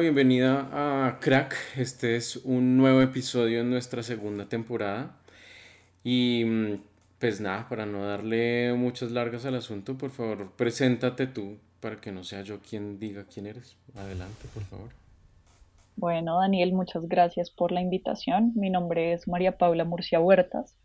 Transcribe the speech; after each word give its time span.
Bienvenida 0.00 0.68
a 0.72 1.18
Crack. 1.18 1.56
Este 1.76 2.14
es 2.14 2.36
un 2.36 2.76
nuevo 2.76 3.02
episodio 3.02 3.60
en 3.60 3.70
nuestra 3.70 4.04
segunda 4.04 4.48
temporada. 4.48 5.16
Y 6.04 6.44
mm, 6.44 6.80
pues 7.18 7.40
nada, 7.40 7.68
para 7.68 7.84
no 7.84 8.04
darle 8.04 8.74
muchas 8.74 9.10
largas 9.10 9.44
al 9.44 9.56
asunto, 9.56 9.98
por 9.98 10.10
favor, 10.10 10.52
preséntate 10.56 11.26
tú 11.26 11.56
para 11.80 11.96
que 11.96 12.12
no 12.12 12.22
sea 12.22 12.42
yo 12.42 12.60
quien 12.60 13.00
diga 13.00 13.24
quién 13.24 13.46
eres. 13.46 13.76
Adelante, 13.96 14.46
por 14.54 14.62
favor. 14.64 14.90
Bueno, 15.96 16.38
Daniel, 16.38 16.72
muchas 16.74 17.08
gracias 17.08 17.50
por 17.50 17.72
la 17.72 17.80
invitación. 17.80 18.52
Mi 18.54 18.70
nombre 18.70 19.12
es 19.12 19.26
María 19.26 19.58
Paula 19.58 19.84
Murcia 19.84 20.20
Huertas. 20.20 20.76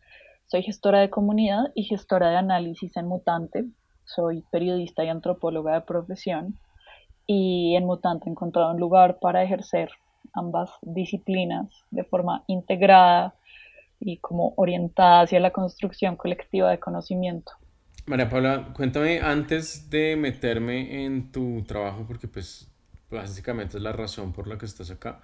Soy 0.48 0.64
gestora 0.64 1.02
de 1.02 1.12
comunidad 1.12 1.72
y 1.76 1.84
gestora 1.84 2.32
de 2.32 2.38
análisis 2.38 2.98
en 2.98 3.08
Mutante. 3.08 3.66
Soy 4.06 4.44
periodista 4.52 5.04
y 5.04 5.10
antropóloga 5.10 5.76
de 5.76 5.82
profesión 5.82 6.58
y 7.26 7.76
en 7.76 7.86
Mutante 7.86 8.30
un 8.30 8.80
lugar 8.80 9.20
para 9.20 9.44
ejercer 9.44 9.90
ambas 10.34 10.70
disciplinas 10.82 11.68
de 11.92 12.04
forma 12.04 12.44
integrada 12.48 13.36
y 14.00 14.18
como 14.18 14.54
orientada 14.58 15.22
hacia 15.22 15.40
la 15.40 15.52
construcción 15.52 16.16
colectiva 16.16 16.70
de 16.70 16.80
conocimiento. 16.80 17.54
María 18.06 18.30
Paula, 18.30 18.74
cuéntame 18.76 19.22
antes 19.22 19.90
de 19.90 20.18
meterme 20.18 21.06
en 21.06 21.32
tu 21.32 21.64
trabajo, 21.64 22.04
porque 22.06 22.28
pues 22.28 22.70
básicamente 23.10 23.78
es 23.78 23.84
la 23.84 23.94
razón 23.94 24.34
por 24.34 24.48
la 24.48 24.58
que 24.58 24.66
estás 24.66 24.92
acá. 24.92 25.22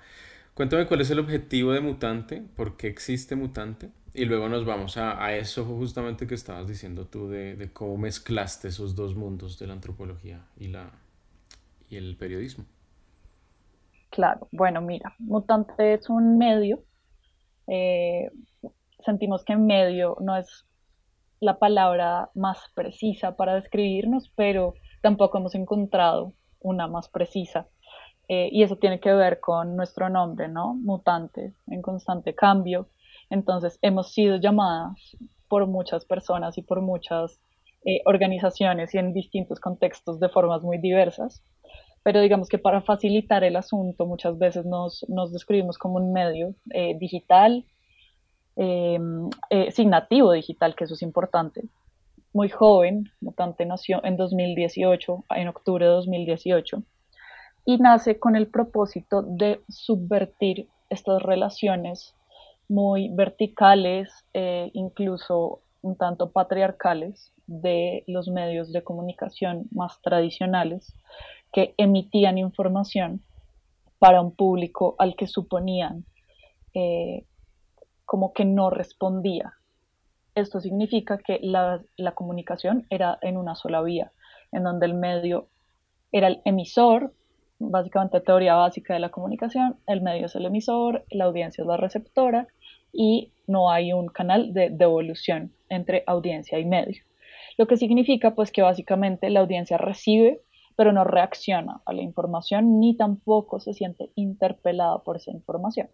Cuéntame 0.53 0.87
cuál 0.87 1.01
es 1.01 1.09
el 1.09 1.19
objetivo 1.19 1.73
de 1.73 1.81
Mutante, 1.81 2.41
por 2.55 2.77
qué 2.77 2.87
existe 2.87 3.35
Mutante, 3.35 3.89
y 4.13 4.25
luego 4.25 4.47
nos 4.49 4.65
vamos 4.65 4.97
a, 4.97 5.23
a 5.23 5.35
eso 5.35 5.65
justamente 5.65 6.25
que 6.25 6.35
estabas 6.35 6.67
diciendo 6.67 7.05
tú 7.05 7.27
de, 7.29 7.55
de, 7.55 7.71
cómo 7.71 7.97
mezclaste 7.97 8.69
esos 8.69 8.95
dos 8.95 9.15
mundos 9.15 9.59
de 9.59 9.67
la 9.67 9.73
antropología 9.73 10.45
y, 10.57 10.67
la, 10.67 10.91
y 11.89 11.97
el 11.97 12.15
periodismo. 12.17 12.65
Claro, 14.09 14.47
bueno, 14.51 14.81
mira, 14.81 15.15
Mutante 15.19 15.93
es 15.93 16.09
un 16.09 16.37
medio. 16.37 16.83
Eh, 17.67 18.31
sentimos 19.05 19.43
que 19.43 19.55
medio 19.55 20.17
no 20.19 20.35
es 20.35 20.65
la 21.39 21.57
palabra 21.57 22.29
más 22.35 22.59
precisa 22.73 23.35
para 23.35 23.55
describirnos, 23.55 24.31
pero 24.35 24.73
tampoco 25.01 25.37
hemos 25.37 25.55
encontrado 25.55 26.33
una 26.59 26.87
más 26.87 27.09
precisa. 27.09 27.67
Eh, 28.27 28.49
y 28.51 28.63
eso 28.63 28.75
tiene 28.77 28.99
que 28.99 29.11
ver 29.11 29.39
con 29.39 29.75
nuestro 29.75 30.09
nombre, 30.09 30.47
¿no? 30.47 30.75
Mutante, 30.75 31.53
en 31.67 31.81
constante 31.81 32.35
cambio. 32.35 32.89
Entonces, 33.29 33.79
hemos 33.81 34.11
sido 34.11 34.37
llamadas 34.37 35.17
por 35.47 35.65
muchas 35.67 36.05
personas 36.05 36.57
y 36.57 36.61
por 36.61 36.81
muchas 36.81 37.39
eh, 37.85 38.01
organizaciones 38.05 38.93
y 38.93 38.97
en 38.97 39.13
distintos 39.13 39.59
contextos 39.59 40.19
de 40.19 40.29
formas 40.29 40.61
muy 40.61 40.77
diversas. 40.77 41.43
Pero 42.03 42.21
digamos 42.21 42.47
que 42.49 42.57
para 42.57 42.81
facilitar 42.81 43.43
el 43.43 43.55
asunto, 43.55 44.05
muchas 44.05 44.37
veces 44.37 44.65
nos, 44.65 45.05
nos 45.09 45.31
describimos 45.31 45.77
como 45.77 45.95
un 45.97 46.13
medio 46.13 46.55
eh, 46.71 46.97
digital, 46.97 47.65
Em, 48.61 49.29
eh, 49.49 49.71
sin 49.71 49.89
nativo 49.89 50.33
digital, 50.33 50.75
que 50.75 50.83
eso 50.83 50.93
es 50.93 51.01
importante. 51.01 51.63
Muy 52.33 52.49
joven, 52.49 53.05
Mutante 53.21 53.65
nació 53.65 54.03
en 54.03 54.17
2018, 54.17 55.23
en 55.37 55.47
octubre 55.47 55.85
de 55.85 55.91
2018, 55.91 56.83
y 57.63 57.77
nace 57.77 58.19
con 58.19 58.35
el 58.35 58.47
propósito 58.47 59.21
de 59.21 59.61
subvertir 59.69 60.67
estas 60.89 61.23
relaciones 61.23 62.15
muy 62.67 63.07
verticales, 63.15 64.09
eh, 64.33 64.69
incluso 64.73 65.61
un 65.81 65.95
tanto 65.95 66.31
patriarcales, 66.31 67.31
de 67.47 68.03
los 68.07 68.27
medios 68.27 68.73
de 68.73 68.83
comunicación 68.83 69.69
más 69.71 70.01
tradicionales 70.01 70.93
que 71.51 71.73
emitían 71.77 72.37
información 72.37 73.21
para 73.99 74.21
un 74.21 74.31
público 74.31 74.95
al 74.97 75.15
que 75.15 75.27
suponían 75.27 76.05
eh, 76.73 77.25
como 78.05 78.33
que 78.33 78.45
no 78.45 78.69
respondía. 78.69 79.53
Esto 80.35 80.61
significa 80.61 81.17
que 81.17 81.39
la, 81.41 81.83
comunicación 82.15 82.85
era 82.89 83.19
en 83.21 83.37
una 83.37 83.55
sola 83.55 83.81
vía, 83.81 84.11
en 84.51 84.63
donde 84.63 84.85
el 84.85 84.93
medio 84.93 85.47
era 86.11 86.27
el 86.27 86.41
emisor, 86.45 87.13
básicamente 87.59 88.21
teoría 88.21 88.55
básica 88.55 88.93
de 88.93 88.99
la 88.99 89.09
comunicación, 89.09 89.77
el 89.85 90.01
medio 90.01 90.27
es 90.27 90.35
el 90.35 90.45
emisor, 90.45 91.05
la 91.11 91.25
audiencia 91.25 91.61
es 91.61 91.67
la 91.67 91.77
receptora 91.77 92.47
y 92.93 93.31
no 93.47 93.69
hay 93.69 93.91
un 93.93 94.07
canal 94.07 94.53
de 94.53 94.69
devolución 94.69 95.51
entre 95.69 96.03
audiencia 96.07 96.57
y 96.57 96.65
medio. 96.65 97.03
Lo 97.57 97.67
que 97.67 97.77
significa 97.77 98.33
pues 98.33 98.51
que 98.51 98.61
básicamente 98.61 99.29
la 99.29 99.41
audiencia 99.41 99.77
recibe 99.77 100.41
pero 100.79 100.93
no 100.93 101.03
reacciona 101.03 101.81
a 101.85 101.91
la 101.91 102.01
información 102.01 102.79
ni 102.79 102.95
tampoco 102.95 103.59
se 103.59 103.73
siente 103.73 104.13
interpelada 104.15 105.03
por 105.03 105.17
esa 105.17 105.29
información. 105.29 105.89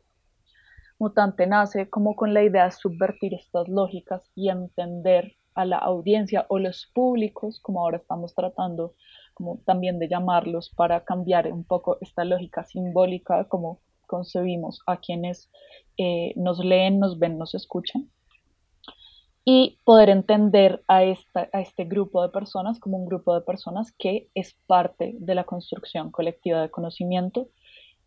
Mutante 1.00 1.48
nace 1.48 1.90
como 1.90 2.16
con 2.16 2.36
la 2.36 2.44
idea 2.44 2.66
de 2.66 2.72
subvertir 2.72 3.34
estas 3.34 3.68
lógicas 3.68 4.30
y 4.36 4.50
entender 4.50 5.38
a 5.56 5.66
la 5.66 5.80
audiencia 5.80 6.46
o 6.50 6.60
los 6.60 6.86
públicos, 6.94 7.60
como 7.62 7.80
ahora 7.80 7.98
estamos 7.98 8.36
tratando 8.36 8.94
como 9.34 9.58
también 9.66 9.98
de 9.98 10.08
llamarlos 10.08 10.70
para 10.70 11.04
cambiar 11.04 11.52
un 11.52 11.64
poco 11.64 11.98
esta 12.00 12.24
lógica 12.24 12.64
simbólica 12.64 13.46
como 13.46 13.80
concebimos 14.06 14.82
a 14.86 14.98
quienes 14.98 15.50
eh, 15.98 16.34
nos 16.36 16.64
leen, 16.64 17.00
nos 17.00 17.18
ven, 17.18 17.40
nos 17.40 17.56
escuchan 17.56 18.12
y 19.48 19.78
poder 19.84 20.10
entender 20.10 20.84
a, 20.88 21.04
esta, 21.04 21.50
a 21.54 21.62
este 21.62 21.86
grupo 21.86 22.24
de 22.24 22.30
personas 22.30 22.80
como 22.80 22.98
un 22.98 23.06
grupo 23.06 23.36
de 23.36 23.42
personas 23.42 23.92
que 23.92 24.28
es 24.34 24.56
parte 24.66 25.16
de 25.20 25.36
la 25.36 25.44
construcción 25.44 26.10
colectiva 26.10 26.62
de 26.62 26.72
conocimiento 26.72 27.50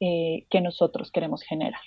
eh, 0.00 0.46
que 0.50 0.60
nosotros 0.60 1.12
queremos 1.12 1.42
generar. 1.42 1.80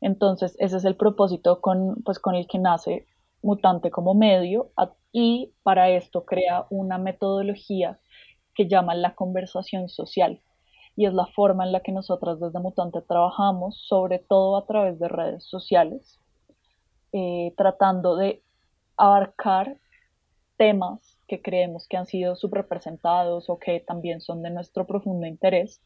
Entonces, 0.00 0.54
ese 0.60 0.76
es 0.76 0.84
el 0.84 0.94
propósito 0.94 1.60
con, 1.60 2.02
pues, 2.04 2.20
con 2.20 2.36
el 2.36 2.46
que 2.46 2.58
nace 2.58 3.06
Mutante 3.42 3.90
como 3.90 4.14
medio 4.14 4.70
y 5.12 5.52
para 5.62 5.90
esto 5.90 6.24
crea 6.24 6.66
una 6.70 6.98
metodología 6.98 7.98
que 8.54 8.68
llama 8.68 8.94
la 8.94 9.14
conversación 9.14 9.88
social 9.88 10.40
y 10.96 11.06
es 11.06 11.14
la 11.14 11.26
forma 11.26 11.64
en 11.64 11.72
la 11.72 11.80
que 11.80 11.92
nosotras 11.92 12.40
desde 12.40 12.58
Mutante 12.58 13.02
trabajamos, 13.02 13.84
sobre 13.86 14.18
todo 14.18 14.56
a 14.56 14.66
través 14.66 14.98
de 14.98 15.08
redes 15.08 15.44
sociales, 15.44 16.18
eh, 17.16 17.54
tratando 17.56 18.16
de 18.16 18.42
abarcar 18.96 19.76
temas 20.56 21.18
que 21.26 21.40
creemos 21.40 21.88
que 21.88 21.96
han 21.96 22.06
sido 22.06 22.36
subrepresentados 22.36 23.48
o 23.50 23.58
que 23.58 23.80
también 23.80 24.20
son 24.20 24.42
de 24.42 24.50
nuestro 24.50 24.86
profundo 24.86 25.26
interés 25.26 25.80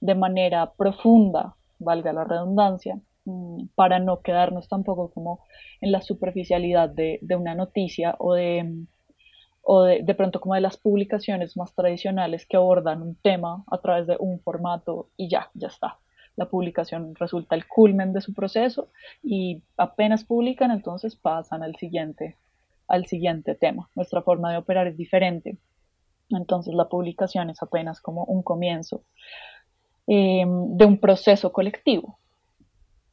de 0.00 0.14
manera 0.14 0.72
profunda, 0.72 1.56
valga 1.78 2.12
la 2.12 2.24
redundancia, 2.24 3.00
Mm, 3.26 3.66
para 3.74 3.98
no 3.98 4.20
quedarnos 4.22 4.68
tampoco 4.68 5.10
como 5.10 5.40
en 5.80 5.90
la 5.90 6.00
superficialidad 6.00 6.88
de, 6.88 7.18
una 7.36 7.56
noticia 7.56 8.14
o 8.20 8.34
de 8.34 8.86
o 9.62 9.82
de, 9.82 10.14
pronto 10.14 10.40
como 10.40 10.54
de 10.54 10.60
las 10.60 10.76
publicaciones 10.76 11.56
más 11.56 11.74
tradicionales 11.74 12.46
que 12.46 12.56
abordan 12.56 13.02
un 13.02 13.16
tema 13.16 13.64
a 13.68 13.78
través 13.78 14.06
de 14.06 14.16
un 14.20 14.38
formato 14.40 15.08
y 15.16 15.28
ya, 15.28 15.50
ya 15.54 15.66
está. 15.66 15.98
La 16.36 16.48
publicación 16.48 17.14
resulta 17.14 17.54
el 17.54 17.66
culmen 17.66 18.12
de 18.12 18.20
su 18.20 18.34
proceso 18.34 18.88
y 19.22 19.62
apenas 19.76 20.24
publican, 20.24 20.70
entonces 20.70 21.16
pasan 21.16 21.62
al 21.62 21.76
siguiente, 21.76 22.36
al 22.88 23.06
siguiente 23.06 23.54
tema. 23.54 23.88
Nuestra 23.94 24.22
forma 24.22 24.52
de 24.52 24.58
operar 24.58 24.86
es 24.86 24.96
diferente. 24.96 25.58
Entonces 26.28 26.74
la 26.74 26.88
publicación 26.88 27.50
es 27.50 27.62
apenas 27.62 28.00
como 28.00 28.24
un 28.24 28.42
comienzo 28.42 29.02
eh, 30.06 30.44
de 30.46 30.84
un 30.84 30.98
proceso 30.98 31.52
colectivo 31.52 32.18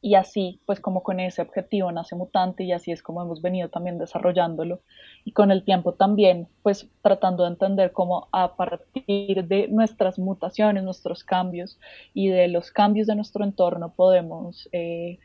y 0.04 0.16
así, 0.16 0.60
pues 0.66 0.80
como 0.80 1.02
con 1.02 1.18
ese 1.18 1.40
objetivo 1.40 1.90
nace 1.90 2.14
Mutante 2.14 2.62
y 2.62 2.72
así 2.72 2.92
es 2.92 3.02
como 3.02 3.22
hemos 3.22 3.40
venido 3.40 3.70
también 3.70 3.96
desarrollándolo 3.96 4.82
y 5.24 5.32
con 5.32 5.50
el 5.50 5.64
tiempo 5.64 5.94
también, 5.94 6.46
pues 6.62 6.86
tratando 7.00 7.44
de 7.44 7.52
entender 7.52 7.90
cómo 7.92 8.28
a 8.30 8.54
partir 8.54 9.46
de 9.46 9.66
nuestras 9.68 10.18
mutaciones, 10.18 10.84
nuestros 10.84 11.24
cambios 11.24 11.80
y 12.12 12.28
de 12.28 12.48
los 12.48 12.70
cambios 12.70 13.06
de 13.06 13.16
nuestro 13.16 13.44
entorno 13.44 13.94
podemos 13.94 14.68
eh, 14.72 15.20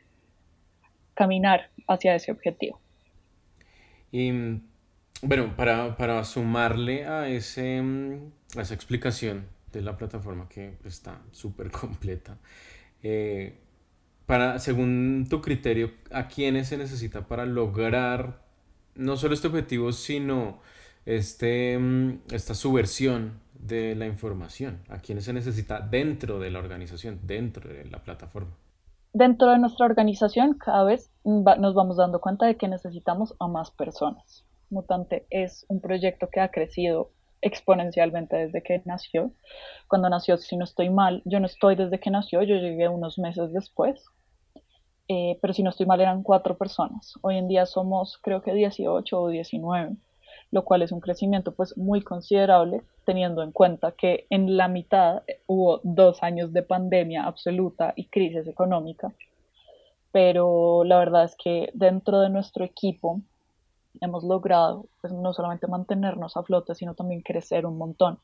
caminar 1.12 1.68
hacia 1.86 2.14
ese 2.14 2.32
objetivo. 2.32 2.80
Y 4.10 4.32
bueno, 5.20 5.54
para, 5.58 5.94
para 5.98 6.24
sumarle 6.24 7.04
a, 7.04 7.28
ese, 7.28 7.82
a 8.56 8.62
esa 8.62 8.72
explicación 8.72 9.44
de 9.74 9.82
la 9.82 9.98
plataforma 9.98 10.48
que 10.48 10.78
está 10.86 11.20
súper 11.32 11.70
completa, 11.70 12.38
eh, 13.02 13.58
para, 14.30 14.60
según 14.60 15.26
tu 15.28 15.40
criterio, 15.40 15.90
¿a 16.12 16.28
quiénes 16.28 16.68
se 16.68 16.78
necesita 16.78 17.26
para 17.26 17.46
lograr 17.46 18.38
no 18.94 19.16
solo 19.16 19.34
este 19.34 19.48
objetivo, 19.48 19.90
sino 19.90 20.60
este, 21.04 21.76
mm, 21.76 22.20
esta 22.30 22.54
subversión 22.54 23.40
de 23.54 23.96
la 23.96 24.06
información? 24.06 24.82
¿A 24.88 24.98
quiénes 24.98 25.24
se 25.24 25.32
necesita 25.32 25.80
dentro 25.80 26.38
de 26.38 26.52
la 26.52 26.60
organización, 26.60 27.18
dentro 27.24 27.68
de 27.68 27.86
la 27.86 28.04
plataforma? 28.04 28.52
Dentro 29.12 29.50
de 29.50 29.58
nuestra 29.58 29.86
organización 29.86 30.54
cada 30.54 30.84
vez 30.84 31.10
nos 31.24 31.74
vamos 31.74 31.96
dando 31.96 32.20
cuenta 32.20 32.46
de 32.46 32.56
que 32.56 32.68
necesitamos 32.68 33.34
a 33.40 33.48
más 33.48 33.72
personas. 33.72 34.44
Mutante 34.70 35.26
es 35.30 35.66
un 35.66 35.80
proyecto 35.80 36.28
que 36.30 36.38
ha 36.38 36.52
crecido 36.52 37.10
exponencialmente 37.42 38.36
desde 38.36 38.62
que 38.62 38.80
nació. 38.84 39.32
Cuando 39.88 40.08
nació, 40.08 40.36
si 40.36 40.56
no 40.56 40.62
estoy 40.62 40.88
mal, 40.88 41.20
yo 41.24 41.40
no 41.40 41.46
estoy 41.46 41.74
desde 41.74 41.98
que 41.98 42.10
nació, 42.10 42.44
yo 42.44 42.54
llegué 42.54 42.88
unos 42.88 43.18
meses 43.18 43.52
después, 43.52 44.04
eh, 45.12 45.40
pero 45.40 45.52
si 45.52 45.64
no 45.64 45.70
estoy 45.70 45.86
mal 45.86 46.00
eran 46.00 46.22
cuatro 46.22 46.56
personas. 46.56 47.14
Hoy 47.22 47.36
en 47.36 47.48
día 47.48 47.66
somos 47.66 48.16
creo 48.22 48.42
que 48.42 48.54
18 48.54 49.20
o 49.20 49.26
19, 49.26 49.96
lo 50.52 50.64
cual 50.64 50.82
es 50.82 50.92
un 50.92 51.00
crecimiento 51.00 51.52
pues 51.52 51.76
muy 51.76 52.00
considerable 52.00 52.82
teniendo 53.04 53.42
en 53.42 53.50
cuenta 53.50 53.90
que 53.90 54.28
en 54.30 54.56
la 54.56 54.68
mitad 54.68 55.24
hubo 55.48 55.80
dos 55.82 56.22
años 56.22 56.52
de 56.52 56.62
pandemia 56.62 57.24
absoluta 57.24 57.92
y 57.96 58.04
crisis 58.04 58.46
económica. 58.46 59.12
Pero 60.12 60.84
la 60.84 60.98
verdad 60.98 61.24
es 61.24 61.34
que 61.34 61.70
dentro 61.74 62.20
de 62.20 62.30
nuestro 62.30 62.64
equipo 62.64 63.20
hemos 64.00 64.22
logrado 64.22 64.86
pues, 65.00 65.12
no 65.12 65.32
solamente 65.32 65.66
mantenernos 65.66 66.36
a 66.36 66.44
flote, 66.44 66.76
sino 66.76 66.94
también 66.94 67.22
crecer 67.22 67.66
un 67.66 67.78
montón. 67.78 68.20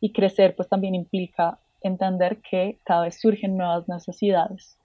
Y 0.00 0.12
crecer 0.12 0.54
pues 0.54 0.68
también 0.68 0.94
implica 0.94 1.58
entender 1.80 2.40
que 2.48 2.78
cada 2.84 3.02
vez 3.02 3.20
surgen 3.20 3.56
nuevas 3.56 3.88
necesidades. 3.88 4.78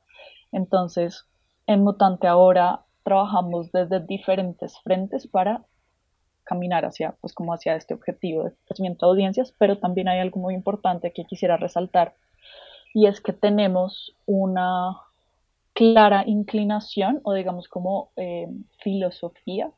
Entonces, 0.51 1.25
en 1.65 1.83
Mutante 1.83 2.27
ahora 2.27 2.81
trabajamos 3.03 3.71
desde 3.71 3.99
diferentes 3.99 4.79
frentes 4.79 5.27
para 5.27 5.63
caminar 6.43 6.85
hacia, 6.85 7.15
pues 7.19 7.33
hacia 7.37 7.75
este 7.75 7.93
objetivo 7.93 8.45
de 8.45 8.53
crecimiento 8.65 9.05
de 9.05 9.11
audiencias, 9.11 9.53
pero 9.57 9.77
también 9.77 10.07
hay 10.07 10.19
algo 10.19 10.39
muy 10.39 10.53
importante 10.53 11.11
que 11.11 11.25
quisiera 11.25 11.57
resaltar 11.57 12.15
y 12.93 13.05
es 13.05 13.21
que 13.21 13.33
tenemos 13.33 14.15
una 14.25 14.97
clara 15.73 16.23
inclinación 16.25 17.21
o 17.23 17.33
digamos 17.33 17.67
como 17.67 18.09
eh, 18.15 18.47
filosofía 18.79 19.71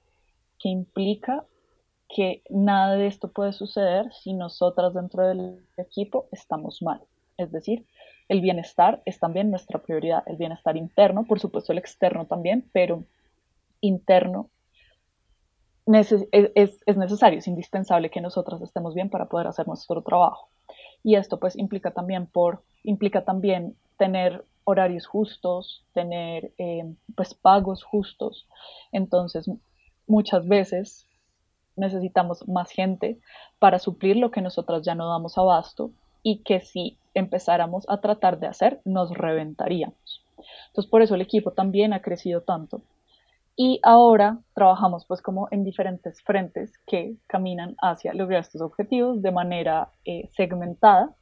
que 0.60 0.70
implica 0.70 1.44
que 2.08 2.44
nada 2.50 2.96
de 2.96 3.08
esto 3.08 3.32
puede 3.32 3.54
suceder 3.54 4.12
si 4.14 4.34
nosotras 4.34 4.94
dentro 4.94 5.28
del 5.28 5.60
equipo 5.78 6.28
estamos 6.32 6.82
mal. 6.82 7.02
Es 7.38 7.52
decir, 7.52 7.86
el 8.30 8.42
bienestar 8.42 9.02
es 9.06 9.20
también 9.20 9.50
nuestra 9.50 9.80
prioridad, 9.80 10.24
el 10.28 10.38
bienestar 10.38 10.78
interno, 10.78 11.26
por 11.26 11.40
supuesto 11.40 11.74
el 11.74 11.80
externo 11.80 12.26
también, 12.26 12.70
pero 12.72 13.04
interno 13.82 14.50
es, 15.98 16.14
es, 16.86 16.98
necesario, 16.98 17.40
es 17.40 17.48
indispensable 17.48 18.12
que 18.12 18.22
nosotras 18.22 18.62
estemos 18.62 18.94
bien 18.94 19.10
para 19.10 19.26
poder 19.26 19.48
hacer 19.48 19.68
nuestro 19.68 20.02
trabajo. 20.04 20.50
Y 21.04 21.16
esto 21.16 21.40
pues 21.40 21.58
implica 21.58 21.92
también, 21.92 22.28
por, 22.28 22.64
implica 22.84 23.26
también 23.26 23.76
tener 23.98 24.46
horarios 24.66 25.08
justos, 25.08 25.84
tener 25.94 26.52
eh, 26.60 26.94
pues 27.16 27.34
pagos 27.34 27.84
justos. 27.84 28.48
Entonces 28.92 29.50
muchas 30.06 30.48
veces 30.48 31.08
necesitamos 31.76 32.48
más 32.48 32.70
gente 32.70 33.20
para 33.58 33.80
suplir 33.80 34.18
lo 34.18 34.30
que 34.30 34.42
nosotras 34.42 34.84
ya 34.84 34.94
no 34.94 35.10
damos 35.10 35.38
abasto 35.38 35.92
y 36.22 36.44
que 36.44 36.62
si 36.62 36.98
empezáramos 37.20 37.86
a 37.90 38.02
tratar 38.02 38.40
de 38.40 38.48
hacer, 38.48 38.82
nos 38.86 39.12
reventaríamos. 39.12 40.26
Entonces, 40.68 40.90
por 40.90 41.02
eso 41.02 41.16
el 41.16 41.22
equipo 41.22 41.52
también 41.52 41.94
ha 41.94 42.02
crecido 42.02 42.42
tanto. 42.42 42.82
Y 43.56 43.80
ahora 43.84 44.40
trabajamos 44.54 45.06
pues 45.06 45.22
como 45.22 45.50
en 45.52 45.66
diferentes 45.66 46.22
frentes 46.22 46.72
que 46.88 47.16
caminan 47.28 47.76
hacia 47.82 48.14
lograr 48.14 48.42
estos 48.42 48.62
objetivos 48.62 49.22
de 49.22 49.32
manera 49.32 49.90
eh, 50.06 50.30
segmentada 50.36 51.14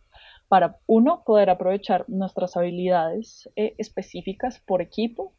para, 0.47 0.77
uno, 0.85 1.23
poder 1.25 1.49
aprovechar 1.49 2.05
nuestras 2.07 2.55
habilidades 2.55 3.49
eh, 3.55 3.73
específicas 3.77 4.59
por 4.59 4.81
equipo 4.81 5.33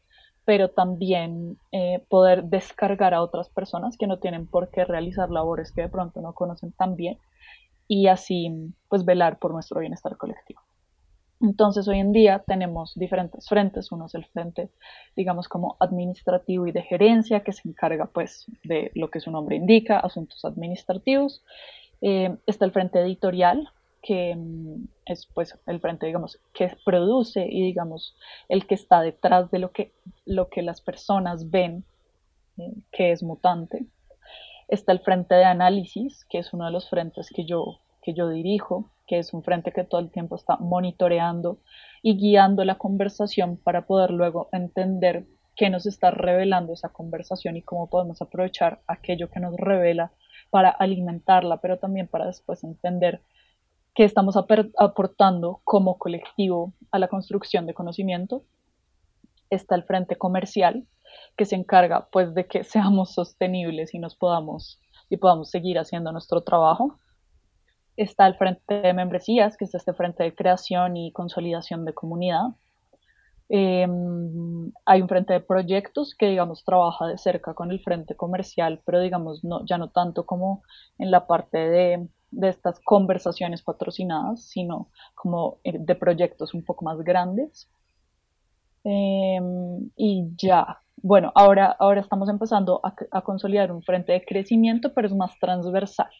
pero 0.48 0.70
también 0.70 1.58
eh, 1.72 2.02
poder 2.08 2.44
descargar 2.44 3.12
a 3.12 3.20
otras 3.20 3.50
personas 3.50 3.98
que 3.98 4.06
no 4.06 4.18
tienen 4.18 4.46
por 4.46 4.70
qué 4.70 4.86
realizar 4.86 5.28
labores 5.28 5.72
que 5.72 5.82
de 5.82 5.90
pronto 5.90 6.22
no 6.22 6.32
conocen 6.32 6.72
tan 6.72 6.96
bien 6.96 7.18
y 7.88 8.06
así 8.06 8.52
pues 8.88 9.04
velar 9.04 9.38
por 9.38 9.52
nuestro 9.52 9.80
bienestar 9.80 10.16
colectivo. 10.16 10.60
Entonces 11.40 11.86
hoy 11.88 12.00
en 12.00 12.12
día 12.12 12.42
tenemos 12.46 12.94
diferentes 12.96 13.48
frentes, 13.48 13.92
uno 13.92 14.06
es 14.06 14.14
el 14.14 14.26
frente 14.26 14.70
digamos 15.16 15.48
como 15.48 15.76
administrativo 15.80 16.66
y 16.66 16.72
de 16.72 16.82
gerencia 16.82 17.40
que 17.40 17.52
se 17.52 17.68
encarga 17.68 18.06
pues 18.06 18.46
de 18.64 18.90
lo 18.94 19.10
que 19.10 19.20
su 19.20 19.30
nombre 19.30 19.56
indica, 19.56 19.98
asuntos 19.98 20.44
administrativos, 20.44 21.42
eh, 22.00 22.36
está 22.46 22.64
el 22.64 22.72
frente 22.72 23.00
editorial 23.00 23.70
que 24.02 24.34
mm, 24.34 24.88
es 25.06 25.26
pues 25.26 25.58
el 25.66 25.80
frente, 25.80 26.06
digamos, 26.06 26.38
que 26.54 26.76
produce 26.84 27.46
y 27.46 27.62
digamos 27.62 28.16
el 28.48 28.66
que 28.66 28.74
está 28.74 29.00
detrás 29.00 29.50
de 29.50 29.58
lo 29.58 29.72
que, 29.72 29.92
lo 30.24 30.48
que 30.48 30.62
las 30.62 30.80
personas 30.80 31.50
ven 31.50 31.84
eh, 32.56 32.72
que 32.92 33.12
es 33.12 33.22
mutante. 33.22 33.86
Está 34.68 34.92
el 34.92 35.00
frente 35.00 35.34
de 35.34 35.44
análisis, 35.44 36.24
que 36.26 36.38
es 36.38 36.52
uno 36.52 36.66
de 36.66 36.70
los 36.70 36.88
frentes 36.88 37.30
que 37.34 37.44
yo, 37.44 37.80
que 38.02 38.14
yo 38.14 38.28
dirijo, 38.28 38.90
que 39.06 39.18
es 39.18 39.32
un 39.32 39.42
frente 39.42 39.72
que 39.72 39.84
todo 39.84 40.00
el 40.00 40.10
tiempo 40.10 40.36
está 40.36 40.56
monitoreando 40.58 41.58
y 42.02 42.16
guiando 42.16 42.64
la 42.64 42.76
conversación 42.76 43.56
para 43.56 43.86
poder 43.86 44.10
luego 44.10 44.48
entender 44.52 45.24
qué 45.56 45.70
nos 45.70 45.86
está 45.86 46.10
revelando 46.10 46.72
esa 46.72 46.90
conversación 46.90 47.56
y 47.56 47.62
cómo 47.62 47.88
podemos 47.88 48.22
aprovechar 48.22 48.80
aquello 48.86 49.30
que 49.30 49.40
nos 49.40 49.56
revela 49.56 50.12
para 50.50 50.70
alimentarla, 50.70 51.56
pero 51.60 51.78
también 51.78 52.06
para 52.06 52.26
después 52.26 52.62
entender 52.62 53.22
que 53.94 54.04
estamos 54.04 54.36
aportando 54.36 55.60
como 55.64 55.98
colectivo 55.98 56.72
a 56.92 56.98
la 56.98 57.08
construcción 57.08 57.66
de 57.66 57.74
conocimiento. 57.74 58.44
Está 59.50 59.74
el 59.74 59.82
frente 59.82 60.16
comercial, 60.16 60.84
que 61.36 61.44
se 61.44 61.56
encarga 61.56 62.08
pues 62.10 62.34
de 62.34 62.46
que 62.46 62.64
seamos 62.64 63.12
sostenibles 63.14 63.94
y 63.94 63.98
nos 63.98 64.16
podamos 64.16 64.80
y 65.10 65.16
podamos 65.16 65.50
seguir 65.50 65.78
haciendo 65.78 66.12
nuestro 66.12 66.42
trabajo. 66.42 66.98
Está 67.96 68.26
el 68.26 68.36
frente 68.36 68.74
de 68.80 68.92
membresías, 68.92 69.56
que 69.56 69.64
es 69.64 69.74
este 69.74 69.92
frente 69.92 70.22
de 70.22 70.34
creación 70.34 70.96
y 70.96 71.12
consolidación 71.12 71.84
de 71.84 71.94
comunidad. 71.94 72.48
Em, 73.48 74.70
hay 74.84 75.00
un 75.00 75.08
frente 75.08 75.32
de 75.32 75.40
proyectos 75.40 76.14
que, 76.14 76.26
digamos, 76.26 76.62
trabaja 76.64 77.06
de 77.06 77.18
cerca 77.18 77.54
con 77.54 77.70
el 77.70 77.80
frente 77.80 78.14
comercial, 78.14 78.82
pero, 78.84 79.00
digamos, 79.00 79.42
no, 79.42 79.64
ya 79.64 79.78
no 79.78 79.88
tanto 79.88 80.26
como 80.26 80.62
en 80.98 81.10
la 81.10 81.26
parte 81.26 81.58
de 81.58 82.08
de 82.30 82.48
estas 82.48 82.80
conversaciones 82.80 83.62
patrocinadas, 83.62 84.42
sino 84.44 84.88
como 85.14 85.58
eh, 85.64 85.78
de 85.78 85.94
proyectos 85.94 86.54
un 86.54 86.62
poco 86.64 86.84
más 86.84 86.98
grandes. 86.98 87.68
Em, 88.84 89.90
y 89.96 90.24
ya, 90.36 90.80
bueno, 91.02 91.32
ahora, 91.34 91.76
ahora 91.78 92.00
estamos 92.00 92.28
empezando 92.28 92.80
a, 92.82 93.22
consolidar 93.22 93.72
un 93.72 93.82
frente 93.82 94.12
de 94.12 94.24
crecimiento, 94.24 94.92
pero 94.94 95.06
es 95.06 95.14
más 95.14 95.38
transversal. 95.38 96.10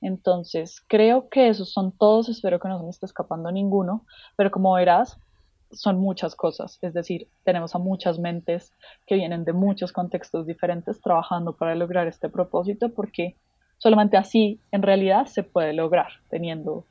Entonces, 0.00 0.82
creo 0.88 1.28
que 1.28 1.48
esos 1.48 1.72
son 1.72 1.92
todos, 1.92 2.28
espero 2.28 2.58
que 2.60 2.68
no 2.68 2.78
se 2.78 2.84
me 2.84 2.90
esté 2.90 3.06
escapando 3.06 3.50
ninguno, 3.50 4.04
pero 4.36 4.50
como 4.50 4.74
verás, 4.74 5.18
son 5.70 5.98
muchas 5.98 6.34
cosas, 6.34 6.78
es 6.80 6.94
decir, 6.94 7.28
tenemos 7.44 7.74
a 7.74 7.78
muchas 7.78 8.18
mentes 8.18 8.72
que 9.06 9.16
vienen 9.16 9.44
de 9.44 9.52
muchos 9.52 9.92
contextos 9.92 10.46
diferentes 10.46 11.02
trabajando 11.02 11.56
para 11.56 11.74
lograr 11.74 12.06
este 12.06 12.30
propósito, 12.30 12.94
porque 12.94 13.36
Solamente 13.78 14.16
así, 14.16 14.60
en 14.72 14.82
realidad, 14.82 15.26
se 15.26 15.44
puede 15.44 15.72
lograr, 15.72 16.08
teniendo 16.28 16.84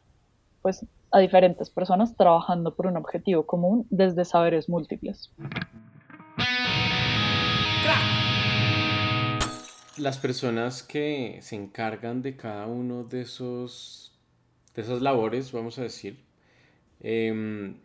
pues 0.61 0.85
a 1.11 1.19
diferentes 1.19 1.69
personas 1.69 2.15
trabajando 2.15 2.75
por 2.75 2.87
un 2.87 2.97
objetivo 2.97 3.45
común 3.45 3.85
desde 3.89 4.23
saberes 4.23 4.69
múltiples. 4.69 5.33
Las 9.97 10.19
personas 10.19 10.83
que 10.83 11.39
se 11.41 11.55
encargan 11.55 12.21
de 12.21 12.35
cada 12.35 12.67
uno 12.67 13.03
de 13.03 13.21
esos 13.21 14.07
de 14.75 14.83
esas 14.83 15.01
labores, 15.01 15.51
vamos 15.51 15.79
a 15.79 15.83
decir, 15.83 16.17
em, 17.01 17.77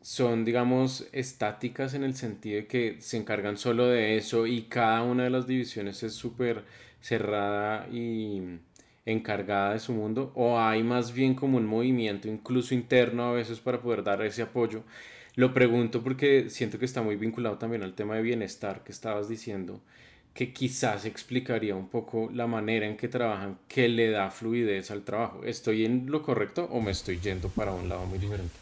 son, 0.00 0.44
digamos, 0.44 1.08
estáticas 1.12 1.94
en 1.94 2.04
el 2.04 2.14
sentido 2.14 2.56
de 2.56 2.66
que 2.66 3.00
se 3.00 3.16
encargan 3.16 3.56
solo 3.58 3.86
de 3.86 4.16
eso 4.16 4.46
y 4.46 4.62
cada 4.62 5.02
una 5.02 5.24
de 5.24 5.30
las 5.30 5.46
divisiones 5.46 6.02
es 6.04 6.14
súper 6.14 6.64
cerrada 7.00 7.88
y 7.90 8.60
encargada 9.06 9.72
de 9.72 9.80
su 9.80 9.92
mundo 9.92 10.32
o 10.36 10.58
hay 10.60 10.82
más 10.82 11.12
bien 11.12 11.34
como 11.34 11.58
un 11.58 11.66
movimiento 11.66 12.28
incluso 12.28 12.74
interno 12.74 13.24
a 13.24 13.32
veces 13.32 13.60
para 13.60 13.80
poder 13.82 14.04
dar 14.04 14.22
ese 14.22 14.42
apoyo. 14.42 14.84
Lo 15.36 15.54
pregunto 15.54 16.02
porque 16.02 16.50
siento 16.50 16.78
que 16.78 16.84
está 16.84 17.02
muy 17.02 17.16
vinculado 17.16 17.58
también 17.58 17.82
al 17.82 17.94
tema 17.94 18.16
de 18.16 18.22
bienestar 18.22 18.84
que 18.84 18.92
estabas 18.92 19.28
diciendo, 19.28 19.80
que 20.34 20.52
quizás 20.52 21.04
explicaría 21.04 21.74
un 21.74 21.88
poco 21.88 22.30
la 22.32 22.46
manera 22.46 22.86
en 22.86 22.96
que 22.96 23.08
trabajan, 23.08 23.58
que 23.68 23.88
le 23.88 24.10
da 24.10 24.30
fluidez 24.30 24.90
al 24.90 25.02
trabajo. 25.02 25.44
¿Estoy 25.44 25.84
en 25.84 26.10
lo 26.10 26.22
correcto 26.22 26.68
o 26.70 26.80
me 26.80 26.92
estoy 26.92 27.18
yendo 27.18 27.48
para 27.48 27.72
un 27.72 27.88
lado 27.88 28.06
muy 28.06 28.18
diferente? 28.18 28.54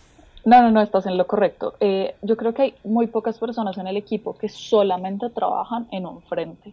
No, 0.44 0.62
no, 0.62 0.70
no, 0.70 0.80
estás 0.80 1.06
en 1.06 1.18
lo 1.18 1.26
correcto. 1.26 1.74
Eh, 1.80 2.14
yo 2.22 2.36
creo 2.36 2.54
que 2.54 2.62
hay 2.62 2.74
muy 2.84 3.06
pocas 3.06 3.38
personas 3.38 3.76
en 3.76 3.86
el 3.86 3.96
equipo 3.96 4.36
que 4.36 4.48
solamente 4.48 5.28
trabajan 5.30 5.86
en 5.90 6.06
un 6.06 6.22
frente 6.22 6.72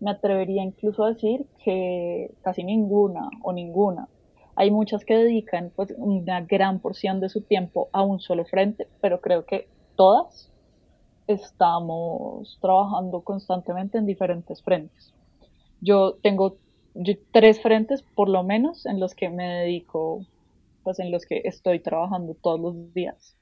me 0.00 0.10
atrevería 0.10 0.62
incluso 0.62 1.04
a 1.04 1.12
decir 1.12 1.46
que 1.64 2.30
casi 2.42 2.64
ninguna 2.64 3.28
o 3.42 3.52
ninguna. 3.52 4.08
Hay 4.54 4.70
muchas 4.70 5.04
que 5.04 5.16
dedican 5.16 5.72
pues, 5.74 5.94
una 5.96 6.40
gran 6.40 6.80
porción 6.80 7.20
de 7.20 7.28
su 7.28 7.42
tiempo 7.42 7.88
a 7.92 8.02
un 8.02 8.20
solo 8.20 8.44
frente, 8.44 8.86
pero 9.00 9.20
creo 9.20 9.44
que 9.44 9.68
todas 9.96 10.50
estamos 11.28 12.58
trabajando 12.60 13.20
constantemente 13.20 13.98
en 13.98 14.06
diferentes 14.06 14.62
frentes. 14.62 15.14
Yo 15.80 16.14
tengo 16.22 16.56
tres 17.30 17.60
frentes 17.60 18.02
por 18.02 18.28
lo 18.28 18.42
menos 18.42 18.86
en 18.86 18.98
los 18.98 19.14
que 19.14 19.28
me 19.28 19.46
dedico, 19.46 20.24
pues 20.82 20.98
en 20.98 21.12
los 21.12 21.24
que 21.26 21.42
estoy 21.44 21.80
trabajando 21.80 22.34
todos 22.34 22.58
los 22.58 22.94
días. 22.94 23.36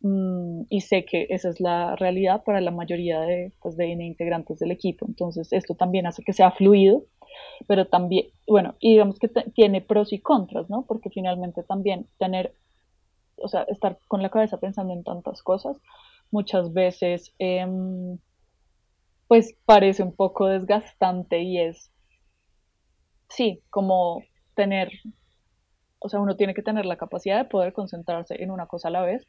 Mm, 0.00 0.62
y 0.68 0.80
sé 0.80 1.04
que 1.04 1.28
esa 1.30 1.48
es 1.48 1.60
la 1.60 1.94
realidad 1.96 2.42
para 2.44 2.60
la 2.60 2.72
mayoría 2.72 3.20
de, 3.20 3.52
pues, 3.62 3.76
de 3.76 3.86
integrantes 3.86 4.58
del 4.58 4.72
equipo. 4.72 5.06
Entonces, 5.06 5.52
esto 5.52 5.74
también 5.76 6.06
hace 6.06 6.24
que 6.24 6.32
sea 6.32 6.50
fluido, 6.50 7.04
pero 7.68 7.86
también, 7.86 8.26
bueno, 8.46 8.74
y 8.80 8.92
digamos 8.92 9.18
que 9.18 9.28
tiene 9.54 9.80
pros 9.80 10.12
y 10.12 10.18
contras, 10.18 10.68
¿no? 10.68 10.84
Porque 10.86 11.08
finalmente 11.10 11.62
también 11.62 12.08
tener, 12.18 12.54
o 13.36 13.48
sea, 13.48 13.62
estar 13.68 13.98
con 14.08 14.22
la 14.22 14.30
cabeza 14.30 14.58
pensando 14.58 14.92
en 14.92 15.04
tantas 15.04 15.42
cosas, 15.42 15.76
muchas 16.32 16.72
veces, 16.72 17.32
em, 17.38 18.18
pues 19.28 19.54
parece 19.64 20.02
un 20.02 20.14
poco 20.14 20.46
desgastante 20.48 21.40
y 21.42 21.60
es, 21.60 21.92
sí, 23.28 23.62
como 23.70 24.22
tener, 24.54 24.90
o 26.00 26.08
sea, 26.08 26.20
uno 26.20 26.36
tiene 26.36 26.54
que 26.54 26.62
tener 26.62 26.84
la 26.86 26.96
capacidad 26.96 27.38
de 27.38 27.48
poder 27.48 27.72
concentrarse 27.72 28.42
en 28.42 28.50
una 28.50 28.66
cosa 28.66 28.88
a 28.88 28.90
la 28.90 29.02
vez 29.02 29.26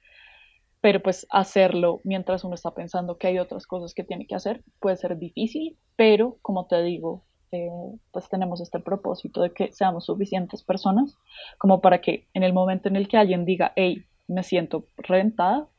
pero 0.84 1.02
pues 1.02 1.26
hacerlo 1.30 2.02
mientras 2.04 2.44
uno 2.44 2.56
está 2.56 2.72
pensando 2.72 3.18
que 3.18 3.28
hay 3.28 3.40
otras 3.40 3.66
cosas 3.66 3.94
que 3.94 4.04
tiene 4.04 4.28
que 4.28 4.36
hacer 4.36 4.66
puede 4.82 4.98
ser 4.98 5.18
difícil, 5.18 5.78
pero 5.96 6.40
como 6.42 6.68
te 6.68 6.84
digo, 6.84 7.24
eh, 7.54 7.70
pues 8.12 8.28
tenemos 8.28 8.60
este 8.60 8.82
propósito 8.82 9.42
de 9.42 9.54
que 9.54 9.72
seamos 9.72 10.08
suficientes 10.08 10.62
personas 10.62 11.16
como 11.58 11.80
para 11.80 12.02
que 12.02 12.28
en 12.34 12.44
el 12.44 12.52
momento 12.52 12.90
en 12.90 12.98
el 12.98 13.08
que 13.08 13.16
alguien 13.16 13.46
diga, 13.46 13.72
hey, 13.78 14.04
me 14.28 14.44
siento 14.44 14.88
reventada, 14.98 15.70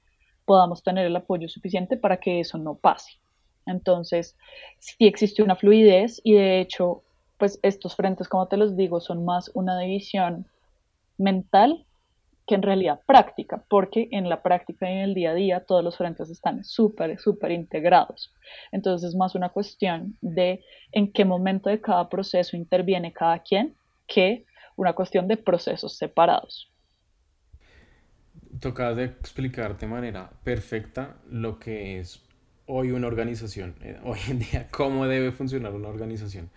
podamos 0.45 0.83
tener 0.83 1.07
el 1.07 1.17
apoyo 1.17 1.49
suficiente 1.49 1.97
para 1.97 2.19
que 2.19 2.41
eso 2.41 2.59
no 2.59 2.75
pase. 2.75 3.19
Entonces, 3.67 4.37
sí 4.79 5.07
existe 5.07 5.43
una 5.43 5.57
fluidez 5.57 6.21
y 6.25 6.35
de 6.35 6.61
hecho, 6.61 7.03
pues 7.39 7.59
estos 7.63 7.97
frentes, 7.97 8.29
como 8.29 8.49
te 8.49 8.57
los 8.57 8.77
digo, 8.77 9.01
son 9.01 9.25
más 9.25 9.51
una 9.55 9.79
división 9.79 10.47
mental 11.19 11.87
que 12.47 12.55
en 12.55 12.63
realidad 12.63 13.01
práctica, 13.07 13.65
porque 13.71 14.09
en 14.11 14.29
la 14.29 14.43
práctica 14.43 14.91
y 14.91 14.93
en 14.93 14.99
el 14.99 15.15
día 15.15 15.31
a 15.31 15.35
día 15.35 15.65
todos 15.65 15.83
los 15.83 15.97
frentes 15.97 16.29
están 16.29 16.63
súper, 16.63 17.19
súper 17.19 17.53
integrados. 17.53 18.35
Entonces 18.71 19.09
es 19.11 19.17
más 19.17 19.35
una 19.35 19.49
cuestión 19.49 20.17
de 20.21 20.63
en 20.93 21.11
qué 21.11 21.25
momento 21.25 21.71
de 21.71 21.81
cada 21.81 22.09
proceso 22.09 22.57
interviene 22.57 23.13
cada 23.13 23.39
quien 23.39 23.75
que 24.07 24.45
una 24.77 24.93
cuestión 24.93 25.27
de 25.27 25.39
procesos 25.39 25.97
separados. 25.97 26.71
Tocas 28.61 28.97
de 28.97 29.05
explicar 29.05 29.79
de 29.79 29.87
manera 29.87 30.31
perfecta 30.45 31.17
lo 31.31 31.59
que 31.59 31.99
es 31.99 32.23
hoy 32.67 32.93
una 32.93 33.07
organización, 33.07 33.75
eh, 33.83 33.99
hoy 34.05 34.19
en 34.29 34.39
día 34.39 34.69
cómo 34.71 35.07
debe 35.07 35.33
funcionar 35.33 35.73
una 35.73 35.89
organización. 35.89 36.51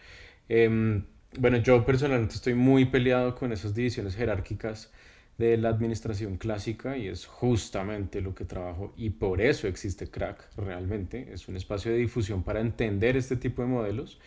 Em, 0.50 1.04
bueno, 1.38 1.58
yo 1.58 1.86
personalmente 1.86 2.36
estoy 2.36 2.54
muy 2.54 2.86
peleado 2.86 3.36
con 3.36 3.52
esas 3.52 3.76
divisiones 3.76 4.16
jerárquicas 4.16 4.92
de 5.38 5.56
la 5.58 5.70
administración 5.70 6.38
clásica 6.38 6.98
y 6.98 7.08
es 7.08 7.26
justamente 7.26 8.22
lo 8.22 8.34
que 8.34 8.46
trabajo 8.46 8.94
y 8.98 9.12
por 9.12 9.42
eso 9.42 9.68
existe 9.68 10.10
Crack 10.10 10.50
realmente. 10.58 11.32
Es 11.32 11.48
un 11.48 11.58
espacio 11.58 11.92
de 11.92 11.98
difusión 11.98 12.44
para 12.44 12.60
entender 12.60 13.18
este 13.18 13.36
tipo 13.36 13.62
de 13.62 13.68
modelos 13.68 14.20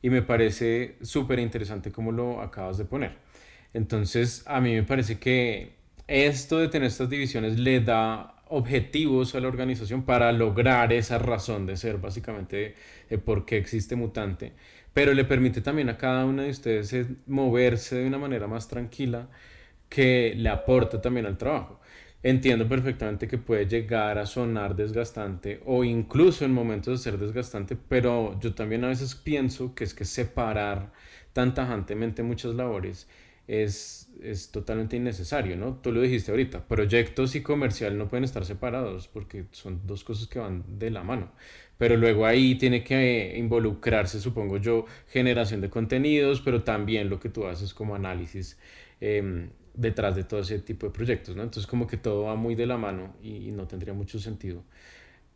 y 0.00 0.10
me 0.10 0.22
parece 0.22 0.96
súper 1.02 1.38
interesante 1.38 1.90
como 1.92 2.12
lo 2.12 2.40
acabas 2.40 2.78
de 2.78 2.84
poner. 2.84 3.16
Entonces 3.74 4.42
a 4.46 4.60
mí 4.60 4.74
me 4.74 4.84
parece 4.84 5.18
que 5.18 5.72
esto 6.06 6.58
de 6.58 6.68
tener 6.68 6.88
estas 6.88 7.08
divisiones 7.08 7.58
le 7.58 7.80
da 7.80 8.34
objetivos 8.48 9.34
a 9.34 9.40
la 9.40 9.48
organización 9.48 10.04
para 10.04 10.30
lograr 10.32 10.92
esa 10.92 11.18
razón 11.18 11.66
de 11.66 11.76
ser 11.76 11.98
básicamente 11.98 12.74
de, 13.08 13.18
por 13.18 13.44
qué 13.44 13.56
existe 13.56 13.96
mutante, 13.96 14.52
pero 14.92 15.14
le 15.14 15.24
permite 15.24 15.60
también 15.60 15.88
a 15.88 15.96
cada 15.96 16.24
uno 16.24 16.42
de 16.42 16.50
ustedes 16.50 17.06
moverse 17.26 17.96
de 17.96 18.06
una 18.06 18.18
manera 18.18 18.46
más 18.46 18.68
tranquila 18.68 19.28
que 19.88 20.34
le 20.36 20.48
aporta 20.48 21.00
también 21.00 21.26
al 21.26 21.38
trabajo. 21.38 21.80
Entiendo 22.22 22.66
perfectamente 22.66 23.28
que 23.28 23.36
puede 23.36 23.66
llegar 23.66 24.16
a 24.18 24.24
sonar 24.24 24.76
desgastante 24.76 25.60
o 25.66 25.84
incluso 25.84 26.44
en 26.44 26.52
momentos 26.52 26.98
de 26.98 27.10
ser 27.10 27.18
desgastante, 27.18 27.76
pero 27.76 28.38
yo 28.40 28.54
también 28.54 28.84
a 28.84 28.88
veces 28.88 29.14
pienso 29.14 29.74
que 29.74 29.84
es 29.84 29.92
que 29.92 30.06
separar 30.06 30.92
tan 31.34 31.52
tajantemente 31.52 32.22
muchas 32.22 32.54
labores 32.54 33.08
es, 33.46 34.08
es 34.22 34.50
totalmente 34.50 34.96
innecesario, 34.96 35.56
¿no? 35.56 35.76
Tú 35.76 35.92
lo 35.92 36.00
dijiste 36.00 36.30
ahorita, 36.30 36.66
proyectos 36.66 37.34
y 37.34 37.42
comercial 37.42 37.98
no 37.98 38.08
pueden 38.08 38.24
estar 38.24 38.44
separados 38.44 39.08
porque 39.08 39.46
son 39.52 39.80
dos 39.86 40.04
cosas 40.04 40.26
que 40.28 40.38
van 40.38 40.64
de 40.78 40.90
la 40.90 41.02
mano. 41.02 41.32
Pero 41.78 41.96
luego 41.96 42.26
ahí 42.26 42.54
tiene 42.54 42.84
que 42.84 43.34
involucrarse, 43.36 44.20
supongo 44.20 44.58
yo, 44.58 44.86
generación 45.08 45.60
de 45.60 45.70
contenidos, 45.70 46.40
pero 46.40 46.62
también 46.62 47.10
lo 47.10 47.18
que 47.20 47.28
tú 47.28 47.46
haces 47.46 47.74
como 47.74 47.94
análisis. 47.94 48.58
Eh, 49.00 49.48
detrás 49.74 50.14
de 50.14 50.24
todo 50.24 50.40
ese 50.40 50.60
tipo 50.60 50.86
de 50.86 50.92
proyectos, 50.92 51.36
¿no? 51.36 51.42
Entonces 51.42 51.66
como 51.66 51.86
que 51.86 51.96
todo 51.96 52.24
va 52.24 52.36
muy 52.36 52.54
de 52.54 52.66
la 52.66 52.76
mano 52.76 53.14
y, 53.22 53.50
no 53.50 53.66
tendría 53.66 53.92
mucho 53.92 54.18
sentido. 54.18 54.62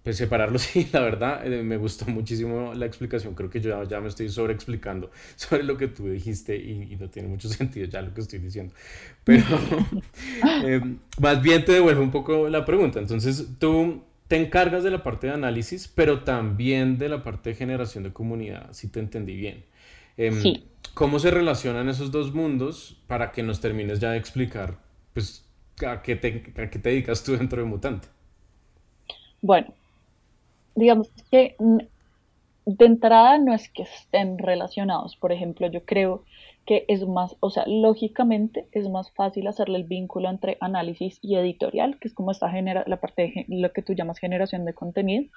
Pues 0.03 0.17
separarlo, 0.17 0.59
sí, 0.59 0.89
la 0.93 1.01
verdad, 1.01 1.47
eh, 1.47 1.63
me 1.63 1.77
gustó 1.77 2.07
muchísimo 2.07 2.73
la 2.75 2.87
explicación. 2.87 3.35
Creo 3.35 3.51
que 3.51 3.61
yo 3.61 3.83
ya, 3.85 4.01
me 4.01 4.09
estoy 4.09 4.29
sobre 4.29 4.55
explicando 4.55 5.11
sobre 5.37 5.65
lo 5.65 5.77
que 5.77 5.89
tú 5.89 6.09
dijiste 6.09 6.57
y, 6.57 6.97
no 6.97 7.09
tiene 7.09 7.29
mucho 7.29 7.49
sentido 7.49 7.87
ya 7.87 8.03
lo 8.03 8.15
que 8.15 8.21
estoy 8.21 8.39
diciendo. 8.39 8.75
Pero 9.25 9.45
eh, 10.65 10.81
más 11.21 11.43
bien 11.43 11.65
te 11.65 11.73
devuelvo 11.73 12.03
un 12.03 12.11
poco 12.11 12.49
la 12.49 12.65
pregunta. 12.65 12.99
Entonces 12.99 13.47
tú 13.59 14.03
te 14.29 14.37
encargas 14.37 14.85
de 14.85 14.91
la 14.91 15.03
parte 15.03 15.27
de 15.27 15.33
análisis, 15.33 15.89
pero 15.89 16.23
también 16.23 16.99
de 16.99 17.09
la 17.09 17.25
parte 17.25 17.51
de 17.51 17.57
generación 17.57 18.05
de 18.05 18.13
comunidad, 18.13 18.69
si 18.73 18.89
te 18.89 19.01
entendí 19.01 19.37
bien. 19.37 19.65
Em, 20.17 20.41
sí. 20.41 20.65
¿Cómo 20.95 21.21
se 21.21 21.31
relacionan 21.31 21.89
esos 21.89 22.11
dos 22.11 22.35
mundos 22.35 23.01
para 23.07 23.31
que 23.31 23.43
nos 23.45 23.61
termines 23.61 24.01
ya 24.01 24.11
de 24.11 24.19
explicar 24.19 24.79
pues, 25.15 25.45
a, 25.87 26.03
qué 26.03 26.17
te, 26.17 26.53
a 26.61 26.71
qué 26.71 26.79
te 26.79 26.89
dedicas 26.89 27.23
tú 27.23 27.37
dentro 27.37 27.63
de 27.63 27.69
Mutante? 27.69 28.09
Bueno, 29.41 29.73
digamos 30.79 31.11
que 31.31 31.57
de 31.59 32.85
entrada 32.85 33.39
no 33.39 33.55
es 33.55 33.69
que 33.71 33.83
estén 33.83 34.39
relacionados. 34.39 35.17
Por 35.17 35.33
ejemplo, 35.33 35.69
yo 35.69 35.85
creo 35.85 36.25
que 36.67 36.85
es 36.89 37.07
más, 37.07 37.35
o 37.41 37.49
sea, 37.49 37.65
lógicamente 37.67 38.67
es 38.73 38.91
más 38.91 39.11
fácil 39.13 39.47
hacerle 39.47 39.79
el 39.79 39.85
vínculo 39.85 40.29
entre 40.29 40.59
análisis 40.61 41.19
y 41.23 41.37
editorial, 41.37 41.99
que 41.99 42.09
es 42.09 42.15
como 42.15 42.31
esta 42.31 42.51
genera 42.51 42.85
la 42.87 43.01
parte 43.01 43.47
de 43.49 43.57
lo 43.57 43.73
que 43.73 43.81
tú 43.81 43.95
llamas 43.95 44.19
generación 44.19 44.67
de 44.67 44.75
contenido, 44.75 45.31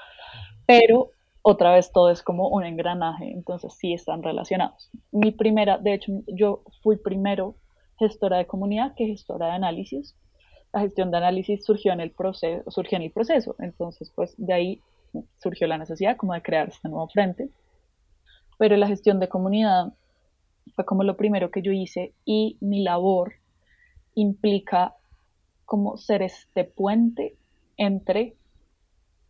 pero 0.65 1.11
otra 1.41 1.73
vez 1.73 1.93
todo 1.93 2.11
es 2.11 2.21
como 2.21 2.49
un 2.49 2.65
engranaje, 2.65 3.31
entonces 3.31 3.73
sí 3.73 3.93
están 3.93 4.23
relacionados. 4.23 4.91
Mi 5.11 5.31
primera, 5.31 5.77
de 5.77 5.93
hecho, 5.93 6.11
yo 6.27 6.63
fui 6.83 6.97
primero 6.97 7.55
gestora 7.97 8.37
de 8.37 8.45
comunidad 8.45 8.93
que 8.95 9.05
gestora 9.05 9.45
de 9.47 9.53
análisis. 9.53 10.15
La 10.73 10.81
gestión 10.81 11.11
de 11.11 11.17
análisis 11.17 11.63
surgió 11.63 11.93
en 11.93 12.01
el 12.01 12.11
proceso, 12.11 12.69
surgió 12.69 12.97
en 12.97 13.03
el 13.03 13.11
proceso, 13.11 13.55
entonces 13.59 14.11
pues 14.13 14.33
de 14.37 14.53
ahí 14.53 14.81
surgió 15.39 15.67
la 15.67 15.77
necesidad 15.77 16.17
como 16.17 16.33
de 16.33 16.41
crear 16.41 16.69
este 16.69 16.89
nuevo 16.89 17.07
frente. 17.07 17.49
Pero 18.57 18.77
la 18.77 18.87
gestión 18.87 19.19
de 19.19 19.29
comunidad 19.29 19.93
fue 20.75 20.85
como 20.85 21.03
lo 21.03 21.17
primero 21.17 21.51
que 21.51 21.61
yo 21.61 21.71
hice 21.71 22.13
y 22.25 22.57
mi 22.61 22.83
labor 22.83 23.33
implica 24.15 24.95
como 25.65 25.97
ser 25.97 26.21
este 26.21 26.65
puente 26.65 27.35
entre 27.77 28.35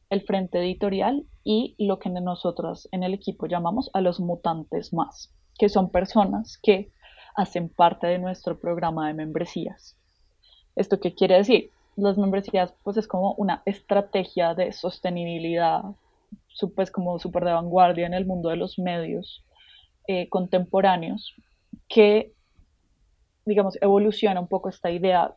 el 0.09 0.21
frente 0.23 0.59
editorial 0.59 1.25
y 1.43 1.75
lo 1.77 1.99
que 1.99 2.09
nosotros 2.09 2.89
en 2.91 3.03
el 3.03 3.13
equipo 3.13 3.47
llamamos 3.47 3.89
a 3.93 4.01
los 4.01 4.19
mutantes 4.19 4.93
más, 4.93 5.33
que 5.57 5.69
son 5.69 5.89
personas 5.89 6.57
que 6.61 6.91
hacen 7.35 7.69
parte 7.69 8.07
de 8.07 8.19
nuestro 8.19 8.59
programa 8.59 9.07
de 9.07 9.13
membresías. 9.13 9.95
¿Esto 10.75 10.99
qué 10.99 11.13
quiere 11.13 11.37
decir? 11.37 11.71
Las 11.95 12.17
membresías 12.17 12.73
pues 12.83 12.97
es 12.97 13.07
como 13.07 13.33
una 13.33 13.61
estrategia 13.65 14.53
de 14.53 14.71
sostenibilidad, 14.71 15.83
pues 16.75 16.91
como 16.91 17.19
súper 17.19 17.45
de 17.45 17.53
vanguardia 17.53 18.05
en 18.05 18.13
el 18.13 18.25
mundo 18.25 18.49
de 18.49 18.55
los 18.55 18.79
medios 18.79 19.43
eh, 20.07 20.29
contemporáneos, 20.29 21.35
que 21.87 22.33
digamos 23.45 23.77
evoluciona 23.81 24.39
un 24.39 24.47
poco 24.47 24.69
esta 24.69 24.91
idea 24.91 25.35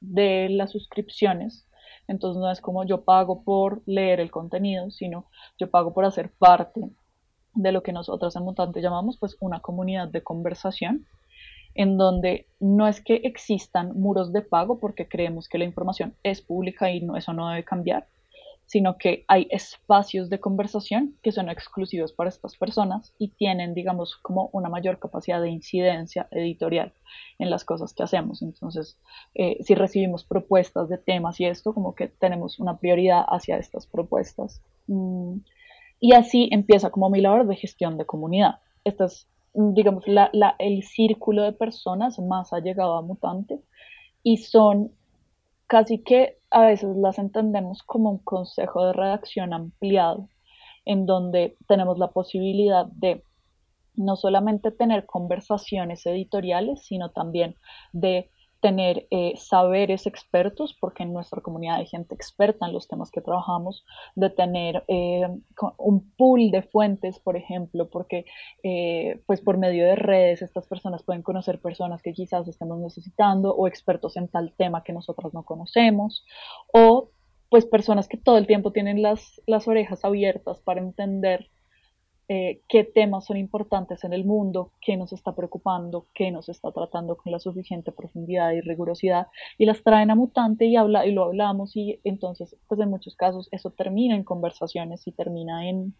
de 0.00 0.48
las 0.50 0.72
suscripciones. 0.72 1.66
Entonces 2.08 2.40
no 2.40 2.50
es 2.50 2.60
como 2.60 2.84
yo 2.84 3.04
pago 3.04 3.42
por 3.42 3.82
leer 3.86 4.20
el 4.20 4.30
contenido, 4.30 4.90
sino 4.90 5.26
yo 5.58 5.70
pago 5.70 5.92
por 5.92 6.04
hacer 6.04 6.30
parte 6.38 6.88
de 7.54 7.72
lo 7.72 7.82
que 7.82 7.92
nosotros 7.92 8.36
en 8.36 8.44
Mutante 8.44 8.80
llamamos 8.80 9.18
pues 9.18 9.36
una 9.40 9.60
comunidad 9.60 10.08
de 10.08 10.22
conversación, 10.22 11.06
en 11.76 11.96
donde 11.98 12.46
no 12.58 12.88
es 12.88 13.00
que 13.00 13.16
existan 13.24 13.92
muros 13.98 14.32
de 14.32 14.42
pago 14.42 14.78
porque 14.78 15.08
creemos 15.08 15.48
que 15.48 15.58
la 15.58 15.64
información 15.64 16.14
es 16.22 16.40
pública 16.40 16.90
y 16.90 17.00
no, 17.00 17.16
eso 17.16 17.32
no 17.32 17.48
debe 17.48 17.64
cambiar, 17.64 18.06
sino 18.66 18.98
que 18.98 19.24
hay 19.28 19.46
espacios 19.50 20.28
de 20.28 20.40
conversación 20.40 21.16
que 21.22 21.32
son 21.32 21.48
exclusivos 21.48 22.12
para 22.12 22.30
estas 22.30 22.56
personas 22.56 23.14
y 23.18 23.28
tienen, 23.28 23.74
digamos, 23.74 24.16
como 24.16 24.48
una 24.52 24.68
mayor 24.68 24.98
capacidad 24.98 25.40
de 25.40 25.50
incidencia 25.50 26.26
editorial 26.32 26.92
en 27.38 27.50
las 27.50 27.64
cosas 27.64 27.94
que 27.94 28.02
hacemos. 28.02 28.42
Entonces, 28.42 28.98
eh, 29.34 29.58
si 29.62 29.74
recibimos 29.74 30.24
propuestas 30.24 30.88
de 30.88 30.98
temas 30.98 31.38
y 31.40 31.44
esto, 31.44 31.74
como 31.74 31.94
que 31.94 32.08
tenemos 32.08 32.58
una 32.58 32.78
prioridad 32.78 33.24
hacia 33.28 33.58
estas 33.58 33.86
propuestas. 33.86 34.62
Mm, 34.88 35.36
y 36.00 36.14
así 36.14 36.48
empieza 36.50 36.90
como 36.90 37.08
mi 37.08 37.20
labor 37.20 37.46
de 37.46 37.56
gestión 37.56 37.98
de 37.98 38.06
comunidad. 38.06 38.60
Esta 38.84 39.04
es 39.04 39.28
digamos, 39.56 40.04
el 40.58 40.82
círculo 40.82 41.42
de 41.42 41.52
personas 41.52 42.18
más 42.18 42.52
ha 42.52 42.60
llegado 42.60 42.96
a 42.96 43.02
mutante 43.02 43.60
y 44.22 44.36
son 44.36 44.92
casi 45.66 46.02
que 46.02 46.38
a 46.50 46.66
veces 46.66 46.94
las 46.96 47.18
entendemos 47.18 47.82
como 47.82 48.10
un 48.10 48.18
consejo 48.18 48.86
de 48.86 48.92
redacción 48.92 49.52
ampliado, 49.54 50.28
en 50.84 51.06
donde 51.06 51.56
tenemos 51.66 51.98
la 51.98 52.08
posibilidad 52.08 52.86
de 52.86 53.22
no 53.94 54.16
solamente 54.16 54.70
tener 54.70 55.06
conversaciones 55.06 56.04
editoriales, 56.04 56.84
sino 56.84 57.10
también 57.10 57.54
de 57.92 58.30
tener 58.60 59.06
eh, 59.10 59.34
saberes 59.36 60.06
expertos, 60.06 60.76
porque 60.80 61.02
en 61.02 61.12
nuestra 61.12 61.40
comunidad 61.40 61.76
hay 61.76 61.86
gente 61.86 62.14
experta 62.14 62.66
en 62.66 62.72
los 62.72 62.88
temas 62.88 63.10
que 63.10 63.20
trabajamos, 63.20 63.84
de 64.14 64.30
tener 64.30 64.84
eh, 64.88 65.28
un 65.78 66.10
pool 66.12 66.50
de 66.50 66.62
fuentes, 66.62 67.18
por 67.18 67.36
ejemplo, 67.36 67.88
porque 67.88 68.24
eh, 68.62 69.22
pues 69.26 69.40
por 69.40 69.58
medio 69.58 69.84
de 69.86 69.96
redes 69.96 70.42
estas 70.42 70.66
personas 70.66 71.02
pueden 71.02 71.22
conocer 71.22 71.60
personas 71.60 72.02
que 72.02 72.12
quizás 72.12 72.48
estemos 72.48 72.78
necesitando 72.78 73.54
o 73.54 73.66
expertos 73.66 74.16
en 74.16 74.28
tal 74.28 74.52
tema 74.56 74.82
que 74.82 74.92
nosotros 74.92 75.34
no 75.34 75.44
conocemos, 75.44 76.24
o 76.72 77.10
pues 77.48 77.64
personas 77.64 78.08
que 78.08 78.16
todo 78.16 78.38
el 78.38 78.46
tiempo 78.46 78.72
tienen 78.72 79.02
las, 79.02 79.40
las 79.46 79.68
orejas 79.68 80.04
abiertas 80.04 80.60
para 80.60 80.80
entender 80.80 81.50
eh, 82.28 82.60
qué 82.68 82.82
temas 82.82 83.26
son 83.26 83.36
importantes 83.36 84.02
en 84.02 84.12
el 84.12 84.24
mundo, 84.24 84.72
qué 84.80 84.96
nos 84.96 85.12
está 85.12 85.34
preocupando, 85.36 86.06
qué 86.12 86.32
nos 86.32 86.48
está 86.48 86.72
tratando 86.72 87.16
con 87.16 87.30
la 87.30 87.38
suficiente 87.38 87.92
profundidad 87.92 88.50
y 88.52 88.60
rigurosidad, 88.60 89.28
y 89.58 89.64
las 89.64 89.82
traen 89.84 90.10
a 90.10 90.16
mutante 90.16 90.64
y, 90.66 90.76
habla, 90.76 91.06
y 91.06 91.12
lo 91.12 91.24
hablamos, 91.24 91.76
y 91.76 92.00
entonces, 92.02 92.56
pues 92.66 92.80
en 92.80 92.90
muchos 92.90 93.14
casos 93.14 93.48
eso 93.52 93.70
termina 93.70 94.16
en 94.16 94.24
conversaciones 94.24 95.06
y 95.06 95.12
termina 95.12 95.68
en 95.68 95.94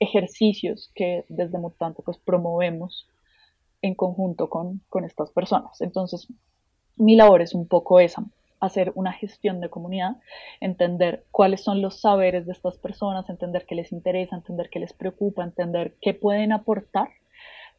ejercicios 0.00 0.90
que 0.94 1.24
desde 1.28 1.58
mutante 1.58 2.02
pues 2.02 2.18
promovemos 2.18 3.08
en 3.82 3.94
conjunto 3.94 4.48
con, 4.48 4.80
con 4.88 5.04
estas 5.04 5.30
personas. 5.30 5.80
Entonces, 5.80 6.28
mi 6.96 7.14
labor 7.14 7.42
es 7.42 7.54
un 7.54 7.68
poco 7.68 8.00
esa, 8.00 8.24
hacer 8.62 8.92
una 8.94 9.12
gestión 9.12 9.60
de 9.60 9.68
comunidad, 9.68 10.16
entender 10.60 11.24
cuáles 11.32 11.62
son 11.62 11.82
los 11.82 12.00
saberes 12.00 12.46
de 12.46 12.52
estas 12.52 12.78
personas, 12.78 13.28
entender 13.28 13.66
qué 13.66 13.74
les 13.74 13.90
interesa, 13.90 14.36
entender 14.36 14.70
qué 14.70 14.78
les 14.78 14.92
preocupa, 14.92 15.42
entender 15.42 15.96
qué 16.00 16.14
pueden 16.14 16.52
aportar 16.52 17.08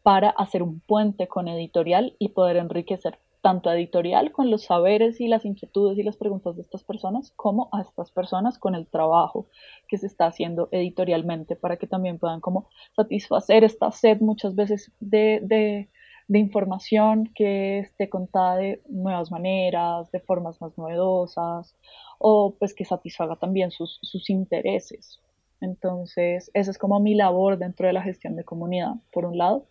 para 0.04 0.30
hacer 0.30 0.62
un 0.62 0.82
puente 0.82 1.30
con 1.30 1.48
editorial 1.48 2.16
y 2.20 2.30
poder 2.30 2.58
enriquecer 2.58 3.18
tanto 3.42 3.72
editorial 3.72 4.34
con 4.34 4.52
los 4.52 4.66
saberes 4.66 5.22
y 5.22 5.28
las 5.28 5.46
inquietudes 5.46 5.98
y 5.98 6.04
las 6.04 6.18
preguntas 6.18 6.56
de 6.58 6.62
estas 6.62 6.84
personas, 6.84 7.32
como 7.38 7.70
a 7.72 7.82
estas 7.82 8.12
personas 8.12 8.60
con 8.60 8.76
el 8.76 8.88
trabajo 8.88 9.48
que 9.88 9.98
se 9.98 10.08
está 10.08 10.26
haciendo 10.26 10.68
editorialmente 10.72 11.56
para 11.56 11.78
que 11.78 11.88
también 11.88 12.20
puedan 12.20 12.42
como 12.42 12.68
satisfacer 12.94 13.64
esta 13.64 13.90
sed 13.92 14.20
muchas 14.20 14.56
veces 14.56 14.92
de, 15.00 15.40
de 15.44 15.90
de 16.28 16.40
información 16.40 17.32
que 17.36 17.80
esté 17.80 18.10
contada 18.10 18.58
de 18.58 18.82
nuevas 18.88 19.32
maneras, 19.32 20.12
de 20.12 20.20
formas 20.20 20.62
más 20.62 20.78
novedosas, 20.78 21.76
o 22.20 22.56
pues 22.58 22.74
que 22.74 22.86
satisfaga 22.86 23.36
también 23.36 23.72
sus, 23.72 24.00
sus 24.02 24.30
intereses. 24.30 25.20
Entonces, 25.62 26.52
esa 26.54 26.72
es 26.72 26.78
como 26.78 27.00
mi 27.00 27.16
labor 27.16 27.58
dentro 27.58 27.88
de 27.88 27.94
la 27.94 28.02
gestión 28.02 28.36
de 28.36 28.44
comunidad, 28.44 28.96
por 29.12 29.26
un 29.26 29.38
lado. 29.38 29.66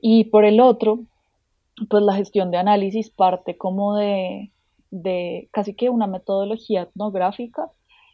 Y 0.00 0.24
por 0.24 0.44
el 0.44 0.60
otro, 0.60 1.00
pues 1.88 2.02
la 2.02 2.14
gestión 2.14 2.50
de 2.50 2.58
análisis 2.58 3.10
parte 3.10 3.56
como 3.56 3.96
de, 3.96 4.50
de 4.90 5.48
casi 5.52 5.74
que 5.74 5.88
una 5.88 6.06
metodología 6.06 6.82
etnográfica 6.82 7.70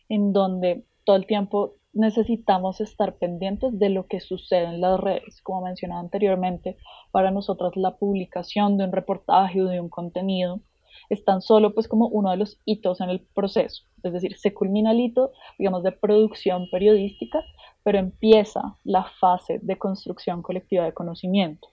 en 0.09 0.33
donde 0.33 0.85
todo 1.05 1.16
el 1.16 1.27
tiempo 1.27 1.75
necesitamos 1.92 2.81
estar 2.81 3.16
pendientes 3.16 3.79
de 3.79 3.90
lo 3.90 4.07
que 4.07 4.20
sucede 4.20 4.64
en 4.64 4.81
las 4.81 5.00
redes. 5.00 5.42
Como 5.42 5.62
mencionaba 5.62 6.00
anteriormente, 6.00 6.76
para 7.11 7.31
nosotras 7.31 7.76
la 7.76 7.96
publicación 7.96 8.79
de 8.79 8.85
un 8.85 8.92
reportaje 8.92 9.62
o 9.62 9.66
de 9.66 9.81
un 9.81 9.88
contenido 9.88 10.61
es 11.09 11.24
tan 11.24 11.42
solo 11.42 11.74
pues 11.74 11.88
como 11.88 12.07
uno 12.09 12.31
de 12.31 12.37
los 12.37 12.61
hitos 12.64 13.00
en 13.00 13.11
el 13.11 13.20
proceso. 13.20 13.85
Es 14.03 14.12
decir, 14.12 14.37
se 14.37 14.55
culmina 14.55 14.92
el 14.92 15.00
hito, 15.00 15.33
digamos, 15.59 15.83
de 15.83 15.92
producción 15.92 16.68
periodística, 16.70 17.42
pero 17.83 17.98
empieza 17.98 18.76
la 18.85 19.05
fase 19.05 19.59
de 19.62 19.76
construcción 19.76 20.42
colectiva 20.42 20.85
de 20.85 20.94
conocimiento. 20.94 21.68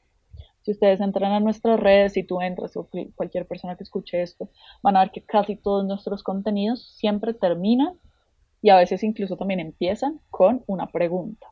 Si 0.62 0.72
ustedes 0.72 1.00
entran 1.00 1.32
a 1.32 1.40
nuestras 1.40 1.80
redes, 1.80 2.14
si 2.14 2.24
tú 2.24 2.42
entras 2.42 2.76
o 2.76 2.90
cualquier 3.16 3.48
persona 3.48 3.78
que 3.78 3.84
escuche 3.84 4.22
esto, 4.22 4.50
van 4.82 4.98
a 4.98 5.02
ver 5.02 5.12
que 5.12 5.24
casi 5.24 5.56
todos 5.56 5.86
nuestros 5.86 6.24
contenidos 6.24 6.96
siempre 6.98 7.34
terminan 7.34 7.98
y 8.62 8.70
a 8.70 8.78
veces 8.78 9.04
incluso 9.04 9.38
también 9.38 9.60
empiezan 9.60 10.20
con 10.30 10.64
una 10.68 10.88
pregunta. 10.88 11.48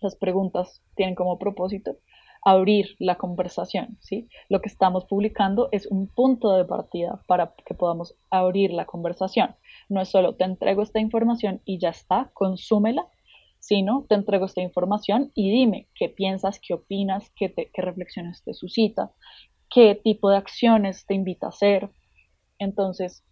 Las 0.00 0.16
preguntas 0.16 0.82
tienen 0.94 1.14
como 1.14 1.38
propósito 1.38 1.96
abrir 2.42 2.96
la 2.98 3.16
conversación, 3.16 3.98
¿sí? 4.00 4.28
Lo 4.48 4.60
que 4.60 4.68
estamos 4.68 5.04
publicando 5.04 5.68
es 5.72 5.86
un 5.86 6.08
punto 6.08 6.56
de 6.56 6.64
partida 6.64 7.22
para 7.26 7.54
que 7.66 7.74
podamos 7.74 8.16
abrir 8.30 8.72
la 8.72 8.86
conversación. 8.86 9.56
No 9.88 10.00
es 10.00 10.08
solo 10.08 10.36
te 10.36 10.44
entrego 10.44 10.82
esta 10.82 11.00
información 11.00 11.60
y 11.64 11.78
ya 11.78 11.90
está, 11.90 12.30
consúmela, 12.32 13.06
sino 13.58 14.06
te 14.08 14.14
entrego 14.14 14.46
esta 14.46 14.62
información 14.62 15.32
y 15.34 15.50
dime 15.50 15.88
qué 15.94 16.08
piensas, 16.08 16.60
qué 16.66 16.74
opinas, 16.74 17.30
qué, 17.36 17.52
qué 17.52 17.82
reflexiones 17.82 18.42
te 18.42 18.54
suscita, 18.54 19.12
qué 19.68 19.94
tipo 19.94 20.30
de 20.30 20.38
acciones 20.38 21.04
te 21.04 21.14
invita 21.14 21.46
a 21.46 21.50
hacer. 21.50 21.90
Entonces, 22.58 23.22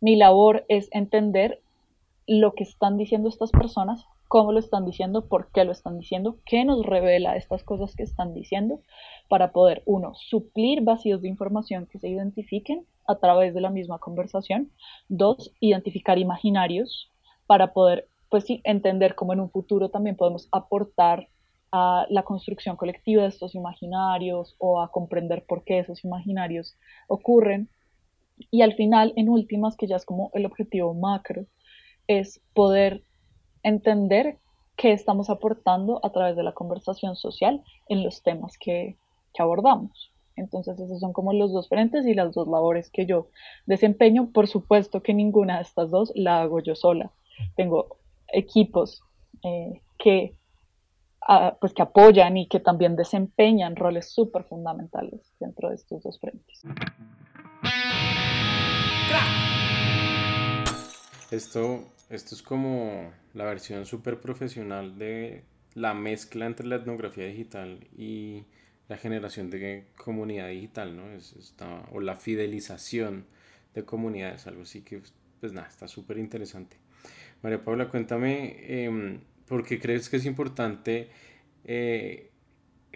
mi 0.00 0.14
labor 0.14 0.64
es 0.68 0.88
entender 0.92 1.63
lo 2.26 2.54
que 2.54 2.64
están 2.64 2.96
diciendo 2.96 3.28
estas 3.28 3.50
personas, 3.50 4.06
cómo 4.28 4.52
lo 4.52 4.58
están 4.58 4.84
diciendo, 4.84 5.26
por 5.28 5.50
qué 5.52 5.64
lo 5.64 5.72
están 5.72 5.98
diciendo, 5.98 6.38
qué 6.46 6.64
nos 6.64 6.84
revela 6.84 7.36
estas 7.36 7.62
cosas 7.62 7.94
que 7.94 8.02
están 8.02 8.34
diciendo, 8.34 8.80
para 9.28 9.52
poder, 9.52 9.82
uno, 9.86 10.14
suplir 10.14 10.82
vacíos 10.82 11.22
de 11.22 11.28
información 11.28 11.86
que 11.86 11.98
se 11.98 12.08
identifiquen 12.08 12.86
a 13.06 13.16
través 13.16 13.54
de 13.54 13.60
la 13.60 13.70
misma 13.70 13.98
conversación, 13.98 14.70
dos, 15.08 15.52
identificar 15.60 16.18
imaginarios 16.18 17.10
para 17.46 17.72
poder, 17.72 18.08
pues 18.30 18.44
sí, 18.44 18.60
entender 18.64 19.14
cómo 19.14 19.32
en 19.32 19.40
un 19.40 19.50
futuro 19.50 19.90
también 19.90 20.16
podemos 20.16 20.48
aportar 20.50 21.28
a 21.70 22.06
la 22.08 22.22
construcción 22.22 22.76
colectiva 22.76 23.22
de 23.22 23.28
estos 23.28 23.54
imaginarios 23.54 24.54
o 24.58 24.80
a 24.80 24.90
comprender 24.90 25.44
por 25.44 25.64
qué 25.64 25.80
esos 25.80 26.04
imaginarios 26.04 26.76
ocurren. 27.08 27.68
Y 28.50 28.62
al 28.62 28.74
final, 28.74 29.12
en 29.16 29.28
últimas, 29.28 29.76
que 29.76 29.86
ya 29.86 29.96
es 29.96 30.04
como 30.04 30.30
el 30.34 30.46
objetivo 30.46 30.94
macro, 30.94 31.46
es 32.06 32.40
poder 32.54 33.02
entender 33.62 34.38
qué 34.76 34.92
estamos 34.92 35.30
aportando 35.30 36.00
a 36.04 36.10
través 36.10 36.36
de 36.36 36.42
la 36.42 36.52
conversación 36.52 37.16
social 37.16 37.62
en 37.88 38.02
los 38.02 38.22
temas 38.22 38.58
que, 38.58 38.96
abordamos. 39.36 40.12
Entonces 40.36 40.78
esos 40.78 41.00
son 41.00 41.12
como 41.12 41.32
los 41.32 41.52
dos 41.52 41.68
frentes 41.68 42.06
y 42.06 42.14
las 42.14 42.32
dos 42.34 42.46
labores 42.46 42.88
que 42.88 43.04
yo 43.04 43.28
desempeño. 43.66 44.30
Por 44.32 44.46
supuesto 44.46 45.02
que 45.02 45.12
ninguna 45.12 45.56
de 45.56 45.62
estas 45.62 45.90
dos 45.90 46.12
la 46.14 46.42
hago 46.42 46.60
yo 46.60 46.76
sola. 46.76 47.10
Tengo 47.56 47.98
equipos 48.28 49.02
eh, 49.42 49.82
que, 49.98 50.36
ah, 51.26 51.56
pues 51.60 51.72
que 51.74 51.82
apoyan 51.82 52.36
y 52.36 52.46
que 52.46 52.60
también 52.60 52.94
desempeñan 52.94 53.74
roles 53.74 54.12
súper 54.12 54.44
fundamentales 54.44 55.20
dentro 55.40 55.70
de 55.70 55.74
estos 55.74 56.04
dos 56.04 56.20
frentes. 56.20 56.62
Esto 61.32 61.80
esto 62.14 62.34
es 62.34 62.42
como 62.42 63.12
la 63.34 63.44
versión 63.44 63.86
súper 63.86 64.20
profesional 64.20 64.98
de 64.98 65.42
la 65.74 65.94
mezcla 65.94 66.46
entre 66.46 66.66
la 66.66 66.76
etnografía 66.76 67.26
digital 67.26 67.86
y 67.96 68.44
la 68.88 68.96
generación 68.96 69.50
de 69.50 69.86
comunidad 69.96 70.48
digital, 70.48 70.96
¿no? 70.96 71.04
O 71.92 72.00
la 72.00 72.16
fidelización 72.16 73.26
de 73.74 73.84
comunidades, 73.84 74.46
algo 74.46 74.62
así 74.62 74.82
que, 74.82 75.02
pues 75.40 75.52
nada, 75.52 75.68
está 75.68 75.88
súper 75.88 76.18
interesante. 76.18 76.76
María 77.42 77.64
Paula, 77.64 77.88
cuéntame, 77.88 78.56
eh, 78.60 79.18
¿por 79.46 79.64
qué 79.64 79.80
crees 79.80 80.08
que 80.08 80.16
es 80.18 80.26
importante 80.26 81.08
eh, 81.64 82.30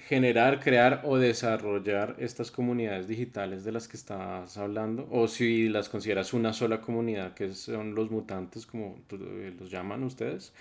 generar, 0.07 0.61
crear 0.61 1.03
o 1.05 1.17
desarrollar 1.17 2.17
estas 2.19 2.51
comunidades 2.51 3.09
digitales 3.09 3.65
de 3.65 3.73
las 3.73 3.89
que 3.89 3.97
estás 3.97 4.57
hablando, 4.57 5.09
o 5.11 5.29
si 5.29 5.69
las 5.69 5.89
consideras 5.89 6.33
una 6.33 6.53
sola 6.53 6.81
comunidad, 6.81 7.35
que 7.35 7.53
son 7.55 7.95
los 7.95 8.11
mutantes, 8.11 8.67
como 8.67 8.97
los 9.11 9.71
llaman 9.71 10.05
ustedes, 10.05 10.53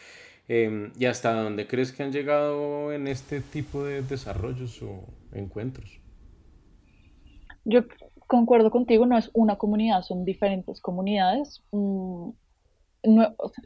em, 0.48 0.92
y 0.98 1.06
hasta 1.06 1.34
dónde 1.34 1.68
crees 1.68 1.92
que 1.92 2.04
han 2.04 2.12
llegado 2.12 2.92
en 2.92 3.08
este 3.08 3.42
tipo 3.42 3.84
de 3.84 4.02
desarrollos 4.02 4.82
o 4.82 5.04
encuentros. 5.34 6.00
Yo 7.66 7.82
concuerdo 8.28 8.72
contigo, 8.72 9.06
no 9.06 9.18
es 9.18 9.30
una 9.34 9.58
comunidad, 9.58 10.02
son 10.04 10.26
diferentes 10.26 10.82
comunidades. 10.82 11.64
Mm, 11.72 12.30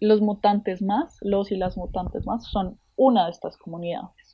los 0.01 0.21
mutantes 0.21 0.81
más, 0.81 1.17
los 1.21 1.51
y 1.51 1.57
las 1.57 1.77
mutantes 1.77 2.25
más, 2.25 2.45
son 2.45 2.77
una 2.95 3.25
de 3.25 3.31
estas 3.31 3.57
comunidades 3.57 4.30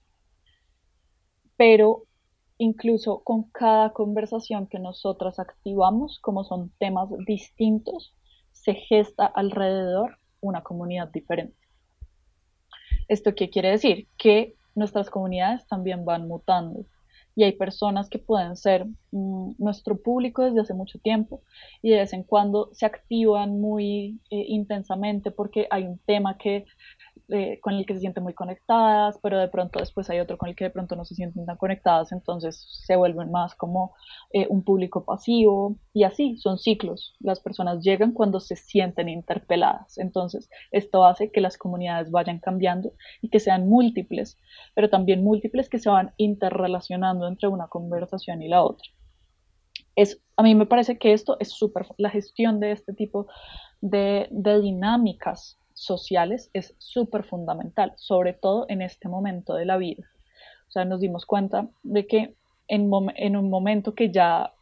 pero 1.58 2.04
incluso 2.58 3.22
con 3.24 3.43
cada 3.52 3.91
conversación 3.91 4.67
que 4.67 4.80
nosotras 4.80 5.39
activamos, 5.39 6.20
como 6.20 6.43
son 6.43 6.72
temas 6.80 7.10
distintos, 7.26 8.13
se 8.52 8.74
gesta 8.74 9.26
alrededor 9.26 10.17
una 10.41 10.63
comunidad 10.63 11.10
diferente. 11.10 11.58
¿Esto 13.08 13.36
qué 13.36 13.50
quiere 13.50 13.72
decir? 13.72 14.08
Que 14.17 14.56
nuestras 14.76 15.10
comunidades 15.10 15.67
también 15.67 16.06
van 16.06 16.28
mutando 16.28 16.86
y 17.38 17.43
hay 17.43 17.52
personas 17.52 18.10
que 18.10 18.17
pueden 18.17 18.56
ser 18.56 18.88
mm, 19.12 19.52
nuestro 19.60 19.96
público 20.02 20.43
desde 20.43 20.62
hace 20.62 20.74
mucho 20.74 20.98
tiempo 20.98 21.43
y 21.84 21.91
de 21.91 21.98
vez 21.98 22.13
en 22.13 22.24
cuando 22.24 22.70
se 22.74 22.88
activan 22.88 23.62
muy 23.62 24.20
eh, 24.32 24.43
intensamente 24.48 25.30
porque 25.30 25.67
hay 25.70 25.84
un 25.84 26.00
tema 26.00 26.38
que 26.39 26.65
eh, 27.30 27.60
con 27.60 27.74
el 27.74 27.86
que 27.86 27.94
se 27.94 28.00
sienten 28.00 28.24
muy 28.24 28.34
conectadas, 28.34 29.20
pero 29.22 29.38
de 29.38 29.50
pronto 29.50 29.80
después 29.80 30.10
hay 30.10 30.20
otro 30.20 30.38
con 30.38 30.48
el 30.48 30.56
que 30.56 30.63
de 30.63 30.70
pronto 30.70 30.96
no 30.96 31.04
se 31.04 31.13
sienten 31.13 31.46
tan 31.46 31.58
conectadas, 31.58 32.13
entonces 32.13 32.66
se 32.86 32.96
vuelven 32.96 33.32
más 33.32 33.54
como 33.54 33.94
eh, 34.32 34.48
un 34.50 34.63
público 34.63 35.04
pasivo 35.04 35.76
y 35.92 36.04
así, 36.04 36.38
son 36.38 36.58
ciclos. 36.58 37.18
Las 37.20 37.42
personas 37.42 37.84
llegan 37.84 38.13
cuando 38.13 38.40
se 38.40 38.56
sienten 38.56 39.10
interpeladas, 39.10 39.98
entonces 39.98 40.50
esto 40.72 41.06
hace 41.06 41.30
que 41.30 41.42
las 41.42 41.58
comunidades 41.58 42.12
vayan 42.12 42.40
cambiando 42.40 42.94
y 43.22 43.28
que 43.28 43.42
sean 43.42 43.68
múltiples, 43.68 44.38
pero 44.74 44.90
también 44.90 45.22
múltiples 45.22 45.68
que 45.68 45.80
se 45.80 45.90
van 45.90 46.13
interrelacionando 46.16 47.28
entre 47.28 47.50
una 47.50 47.68
conversación 47.68 48.42
y 48.42 48.48
la 48.48 48.63
otra. 48.63 48.88
Es, 49.98 50.22
a 50.38 50.44
mí 50.44 50.56
me 50.56 50.66
parece 50.66 50.98
que 50.98 51.12
esto 51.12 51.36
es 51.42 51.50
súper, 51.52 51.88
la 51.98 52.10
gestión 52.10 52.62
de 52.62 52.72
este 52.72 52.94
tipo 52.94 53.28
de, 53.82 54.30
de 54.32 54.62
dinámicas 54.62 55.60
sociales 55.78 56.50
es 56.54 56.74
súper 56.80 57.24
fundamental, 57.24 57.94
sobre 57.98 58.34
todo 58.34 58.66
en 58.68 58.82
este 58.82 59.08
momento 59.08 59.54
de 59.54 59.66
la 59.66 59.78
vida. 59.78 60.04
O 60.68 60.72
sea, 60.72 60.86
nos 60.86 61.00
dimos 61.00 61.26
cuenta 61.26 61.70
de 61.84 62.08
que 62.08 62.34
en, 62.68 62.92
un 62.92 63.50
momento 63.50 63.94
que 63.94 64.12
ya 64.12 64.54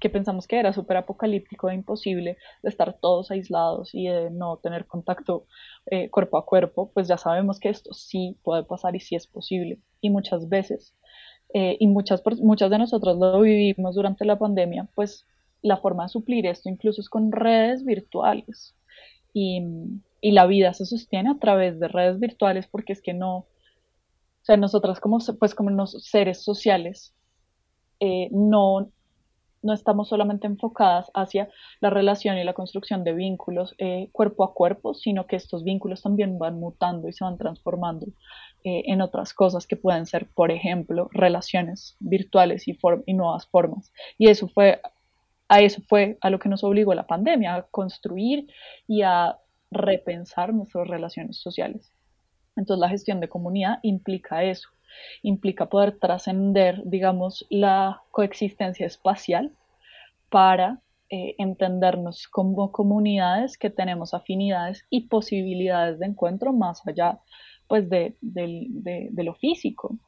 que 0.00 0.08
pensamos 0.08 0.46
que 0.46 0.58
era 0.58 0.72
súper 0.72 0.98
apocalíptico 0.98 1.68
e 1.68 1.74
imposible 1.74 2.36
de 2.62 2.68
estar 2.68 2.92
todos 3.00 3.32
aislados 3.32 3.92
y 3.92 4.06
de 4.06 4.30
no 4.30 4.58
tener 4.58 4.86
contacto 4.86 5.46
eh, 5.86 6.10
cuerpo 6.10 6.38
a 6.38 6.46
cuerpo, 6.46 6.90
pues 6.94 7.08
ya 7.08 7.18
sabemos 7.18 7.58
que 7.58 7.70
esto 7.70 7.92
sí 7.92 8.36
puede 8.44 8.62
pasar 8.62 8.94
y 8.94 9.00
sí 9.00 9.16
es 9.16 9.26
posible. 9.26 9.78
Y 10.00 10.10
muchas 10.10 10.48
veces, 10.48 10.94
eh, 11.54 11.76
y 11.80 11.88
muchas, 11.88 12.22
muchas 12.40 12.70
de 12.70 12.78
nosotros 12.78 13.16
lo 13.18 13.40
vivimos 13.40 13.96
durante 13.96 14.24
la 14.24 14.38
pandemia, 14.38 14.88
pues 14.94 15.26
la 15.60 15.78
forma 15.78 16.04
de 16.04 16.10
suplir 16.10 16.46
esto 16.46 16.68
incluso 16.68 17.00
es 17.00 17.08
con 17.08 17.32
redes 17.32 17.84
virtuales. 17.84 18.76
Y, 19.32 19.60
y 20.24 20.32
la 20.32 20.46
vida 20.46 20.72
se 20.72 20.86
sostiene 20.86 21.30
a 21.30 21.38
través 21.38 21.78
de 21.78 21.86
redes 21.86 22.18
virtuales 22.18 22.66
porque 22.66 22.94
es 22.94 23.02
que 23.02 23.12
no, 23.12 23.36
o 23.36 23.46
sea, 24.40 24.56
nosotras 24.56 24.98
como, 24.98 25.18
pues 25.38 25.54
como 25.54 25.86
seres 25.86 26.42
sociales, 26.42 27.14
eh, 28.00 28.30
no, 28.32 28.90
no 29.60 29.74
estamos 29.74 30.08
solamente 30.08 30.46
enfocadas 30.46 31.10
hacia 31.12 31.50
la 31.80 31.90
relación 31.90 32.38
y 32.38 32.44
la 32.44 32.54
construcción 32.54 33.04
de 33.04 33.12
vínculos 33.12 33.74
eh, 33.76 34.08
cuerpo 34.12 34.44
a 34.44 34.54
cuerpo, 34.54 34.94
sino 34.94 35.26
que 35.26 35.36
estos 35.36 35.62
vínculos 35.62 36.00
también 36.00 36.38
van 36.38 36.58
mutando 36.58 37.06
y 37.06 37.12
se 37.12 37.22
van 37.22 37.36
transformando 37.36 38.06
eh, 38.64 38.84
en 38.86 39.02
otras 39.02 39.34
cosas 39.34 39.66
que 39.66 39.76
pueden 39.76 40.06
ser, 40.06 40.26
por 40.34 40.50
ejemplo, 40.50 41.10
relaciones 41.12 41.98
virtuales 42.00 42.66
y, 42.66 42.78
y 43.04 43.12
nuevas 43.12 43.46
formas. 43.48 43.92
Y 44.16 44.30
eso 44.30 44.48
fue 44.48 44.80
a 45.48 45.60
eso 45.60 45.82
fue 45.86 46.16
a 46.22 46.30
lo 46.30 46.38
que 46.38 46.48
nos 46.48 46.64
obligó 46.64 46.94
la 46.94 47.06
pandemia, 47.06 47.54
a 47.54 47.62
construir 47.64 48.46
y 48.88 49.02
a 49.02 49.38
repensar 49.74 50.54
nuestras 50.54 50.88
relaciones 50.88 51.38
sociales. 51.38 51.92
Entonces 52.56 52.80
la 52.80 52.88
gestión 52.88 53.20
de 53.20 53.28
comunidad 53.28 53.78
implica 53.82 54.44
eso, 54.44 54.68
implica 55.22 55.66
poder 55.66 55.98
trascender, 55.98 56.82
digamos, 56.84 57.46
la 57.50 58.02
coexistencia 58.10 58.86
espacial 58.86 59.52
para 60.30 60.80
eh, 61.10 61.34
entendernos 61.38 62.28
como 62.28 62.72
comunidades 62.72 63.58
que 63.58 63.70
tenemos 63.70 64.14
afinidades 64.14 64.86
y 64.90 65.08
posibilidades 65.08 65.98
de 65.98 66.06
encuentro 66.06 66.52
más 66.52 66.86
allá 66.86 67.20
pues 67.66 67.88
de, 67.88 68.16
de 68.20 69.24
lo 69.24 69.34
físico. 69.34 69.98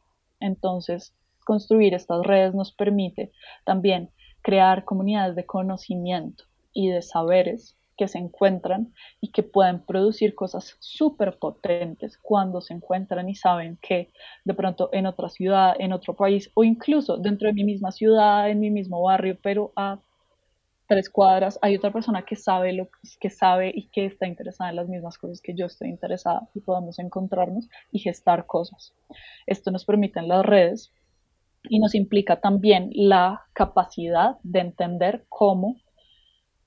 Entonces, 0.41 1.15
construir 1.45 1.95
estas 1.95 2.23
redes 2.25 2.55
nos 2.55 2.73
permite 2.73 3.33
también 3.65 4.11
crear 4.43 4.85
comunidades 4.85 5.35
de 5.37 5.47
conocimiento 5.47 6.45
y 6.73 6.89
de 6.89 7.03
saberes 7.03 7.77
que 7.97 8.09
se 8.09 8.19
encuentran 8.19 8.93
y 9.21 9.31
que 9.33 9.43
pueden 9.43 9.81
producir 9.81 10.35
cosas 10.35 10.77
súper 10.81 11.39
potentes 11.39 12.19
cuando 12.19 12.61
se 12.61 12.75
encuentran 12.75 13.29
y 13.29 13.35
saben 13.35 13.79
que 13.81 14.11
de 14.45 14.55
pronto 14.55 14.91
en 14.93 15.07
otra 15.07 15.29
ciudad, 15.29 15.75
en 15.79 15.93
otro 15.93 16.15
país 16.15 16.51
o 16.55 16.65
incluso 16.65 17.17
dentro 17.17 17.49
de 17.49 17.55
mi 17.55 17.65
misma 17.65 17.93
ciudad, 17.93 18.51
en 18.51 18.61
mi 18.61 18.71
mismo 18.71 19.03
barrio, 19.03 19.39
pero 19.43 19.73
a 19.77 19.99
tres 20.87 21.11
cuadras 21.11 21.59
hay 21.63 21.77
otra 21.77 21.93
persona 21.93 22.23
que 22.23 22.37
sabe 22.37 22.73
lo 22.73 22.89
que 23.21 23.31
sabe 23.31 23.73
y 23.75 23.89
que 23.89 24.07
está 24.07 24.27
interesada 24.27 24.71
en 24.71 24.77
las 24.77 24.89
mismas 24.89 25.19
cosas 25.19 25.41
que 25.41 25.55
yo 25.55 25.67
estoy 25.67 25.89
interesada 25.89 26.49
y 26.55 26.61
podamos 26.61 26.99
encontrarnos 26.99 27.69
y 27.91 27.99
gestar 27.99 28.47
cosas. 28.47 28.93
Esto 29.47 29.71
nos 29.71 29.85
permite 29.85 30.21
en 30.21 30.29
las 30.29 30.45
redes 30.45 30.93
y 31.69 31.81
nos 31.81 31.95
implica 31.95 32.41
también 32.41 32.91
la 32.93 33.47
capacidad 33.53 34.37
de 34.43 34.61
entender 34.61 35.25
cómo 35.29 35.77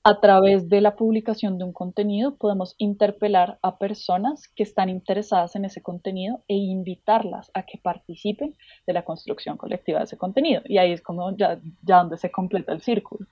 a 0.02 0.18
través 0.20 0.68
de 0.70 0.80
la 0.80 0.96
publicación 0.96 1.58
de 1.58 1.64
un 1.64 1.74
contenido 1.74 2.36
podemos 2.36 2.74
interpelar 2.78 3.58
a 3.60 3.76
personas 3.76 4.48
que 4.48 4.62
están 4.62 4.88
interesadas 4.88 5.56
en 5.56 5.66
ese 5.66 5.82
contenido 5.82 6.40
e 6.48 6.54
invitarlas 6.54 7.50
a 7.52 7.64
que 7.64 7.76
participen 7.76 8.56
de 8.86 8.92
la 8.94 9.04
construcción 9.04 9.58
colectiva 9.58 9.98
de 9.98 10.04
ese 10.04 10.16
contenido. 10.16 10.62
Y 10.64 10.78
ahí 10.78 10.92
es 10.92 11.02
como 11.02 11.36
ya, 11.36 11.60
ya 11.82 11.98
donde 11.98 12.16
se 12.16 12.30
completa 12.30 12.72
el 12.72 12.80
círculo. 12.80 13.26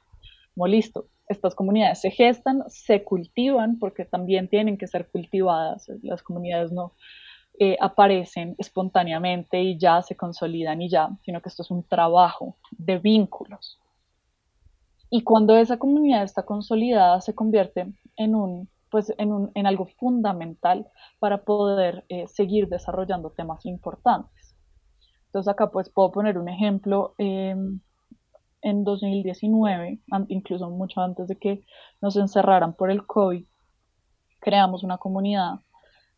Como 0.54 0.66
listo, 0.66 1.07
estas 1.26 1.54
comunidades 1.54 2.02
se 2.02 2.11
gestan, 2.11 2.62
se 2.68 3.02
cultivan, 3.02 3.78
porque 3.78 4.04
también 4.04 4.48
tienen 4.48 4.76
que 4.76 4.88
ser 4.88 5.09
cultivadas. 5.09 5.90
Las 6.02 6.22
comunidades 6.22 6.70
no 6.70 6.92
eh, 7.59 7.78
aparecen 7.81 8.54
espontáneamente 8.59 9.62
y 9.62 9.78
ya 9.78 10.02
se 10.02 10.16
consolidan 10.16 10.83
y 10.83 10.90
ya, 10.90 11.09
sino 11.22 11.40
que 11.40 11.48
esto 11.48 11.62
es 11.62 11.70
un 11.70 11.83
trabajo 11.83 12.57
de 12.72 12.98
vínculos 12.98 13.78
y 15.11 15.23
cuando 15.23 15.57
esa 15.57 15.79
comunidad 15.79 16.23
está 16.23 16.44
consolidada, 16.44 17.21
se 17.21 17.35
convierte 17.35 17.92
en, 18.16 18.35
un, 18.35 18.68
pues, 18.90 19.12
en, 19.18 19.33
un, 19.33 19.51
en 19.55 19.66
algo 19.66 19.87
fundamental 19.87 20.87
para 21.18 21.44
poder 21.44 22.05
eh, 22.09 22.27
seguir 22.29 22.68
desarrollando 22.68 23.31
temas 23.31 23.64
importantes. 23.66 24.57
Entonces 25.27 25.49
acá 25.51 25.71
pues 25.71 25.90
puedo 25.90 26.11
poner 26.11 26.38
un 26.38 26.49
ejemplo. 26.49 27.14
Em, 27.18 27.81
en 28.61 28.83
2019, 28.83 30.01
incluso 30.29 30.68
mucho 30.68 31.01
antes 31.01 31.29
de 31.29 31.37
que 31.37 31.62
nos 32.01 32.16
encerraran 32.16 32.75
por 32.75 32.90
el 32.90 33.07
COVID, 33.07 33.44
creamos 34.40 34.83
una 34.83 34.99
comunidad 34.99 35.61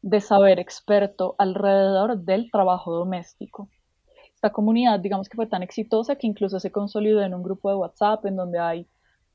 de 0.00 0.20
saber 0.20 0.58
experto 0.58 1.34
alrededor 1.36 2.18
del 2.18 2.50
trabajo 2.50 2.92
doméstico 2.92 3.68
esta 4.40 4.52
comunidad, 4.52 4.98
digamos 5.00 5.28
que 5.28 5.36
fue 5.36 5.46
tan 5.46 5.62
exitosa 5.62 6.16
que 6.16 6.26
incluso 6.26 6.58
se 6.58 6.72
consolidó 6.72 7.20
en 7.20 7.34
un 7.34 7.42
grupo 7.42 7.68
de 7.68 7.76
WhatsApp 7.76 8.24
en 8.24 8.36
donde 8.36 8.58
hay 8.58 8.86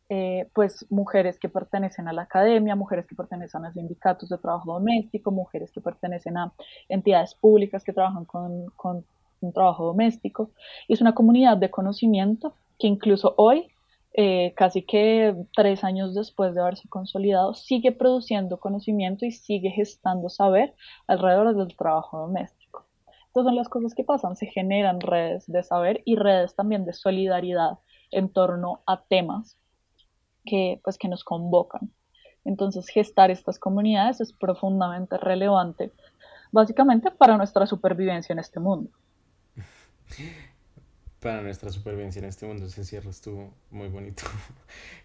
eh, 0.10 0.50
pues 0.56 0.84
mujeres 0.90 1.38
que 1.38 1.48
pertenecen 1.48 2.08
a 2.08 2.14
la 2.14 2.24
academia, 2.24 2.76
mujeres 2.76 3.06
que 3.06 3.14
pertenecen 3.14 3.66
a 3.66 3.72
sindicatos 3.72 4.30
de 4.30 4.40
trabajo 4.40 4.74
doméstico, 4.74 5.30
mujeres 5.30 5.72
que 5.72 5.80
pertenecen 5.80 6.38
a 6.38 6.54
entidades 6.90 7.36
públicas 7.36 7.84
que 7.84 7.94
trabajan 7.94 8.26
con, 8.26 8.66
con 8.76 9.06
un 9.42 9.54
trabajo 9.54 9.86
doméstico. 9.86 10.50
Y 10.88 10.94
es 10.94 11.02
una 11.02 11.14
comunidad 11.14 11.58
de 11.58 11.70
conocimiento 11.70 12.56
que 12.80 12.88
incluso 12.88 13.36
hoy, 13.38 13.68
eh, 14.14 14.54
casi 14.56 14.82
que 14.82 15.36
tres 15.56 15.84
años 15.84 16.16
después 16.16 16.56
de 16.56 16.62
haberse 16.62 16.90
consolidado, 16.90 17.54
sigue 17.54 17.92
produciendo 17.92 18.60
conocimiento 18.60 19.24
y 19.24 19.32
sigue 19.32 19.70
gestando 19.70 20.30
saber 20.30 20.74
alrededor 21.06 21.56
del 21.56 21.78
trabajo 21.78 22.18
doméstico. 22.22 22.55
Estas 23.36 23.48
son 23.48 23.56
las 23.58 23.68
cosas 23.68 23.94
que 23.94 24.06
pasan, 24.06 24.38
se 24.38 24.46
generan 24.46 25.02
redes 25.02 25.44
de 25.46 25.62
saber 25.62 26.02
y 26.06 26.16
redes 26.16 26.56
también 26.56 26.86
de 26.86 26.94
solidaridad 26.94 27.80
en 28.10 28.30
torno 28.30 28.82
a 28.88 29.04
temas 29.04 29.58
que, 30.46 30.80
pues, 30.86 30.98
que 30.98 31.10
nos 31.10 31.26
convocan. 31.26 31.92
Entonces, 32.46 32.88
gestar 32.88 33.32
estas 33.32 33.60
comunidades 33.60 34.22
es 34.22 34.32
profundamente 34.32 35.18
relevante, 35.18 35.92
básicamente 36.54 37.12
para 37.12 37.36
nuestra 37.36 37.66
supervivencia 37.68 38.32
en 38.32 38.40
este 38.40 38.62
mundo. 38.62 38.90
Para 41.20 41.42
nuestra 41.42 41.72
supervivencia 41.72 42.20
en 42.20 42.26
este 42.26 42.46
mundo, 42.46 42.68
ese 42.68 42.86
cierre 42.86 43.10
estuvo 43.10 43.54
muy 43.70 43.90
bonito. 43.90 44.24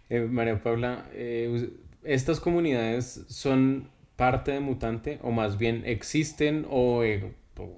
Eh, 0.08 0.22
María 0.22 0.60
Paula, 0.60 1.06
eh, 1.12 1.70
¿estas 2.02 2.40
comunidades 2.40 3.24
son 3.28 3.90
parte 4.16 4.50
de 4.50 4.58
Mutante 4.58 5.20
o 5.22 5.30
más 5.30 5.56
bien 5.56 5.84
existen 5.86 6.66
o 6.68 7.04
eh, 7.04 7.32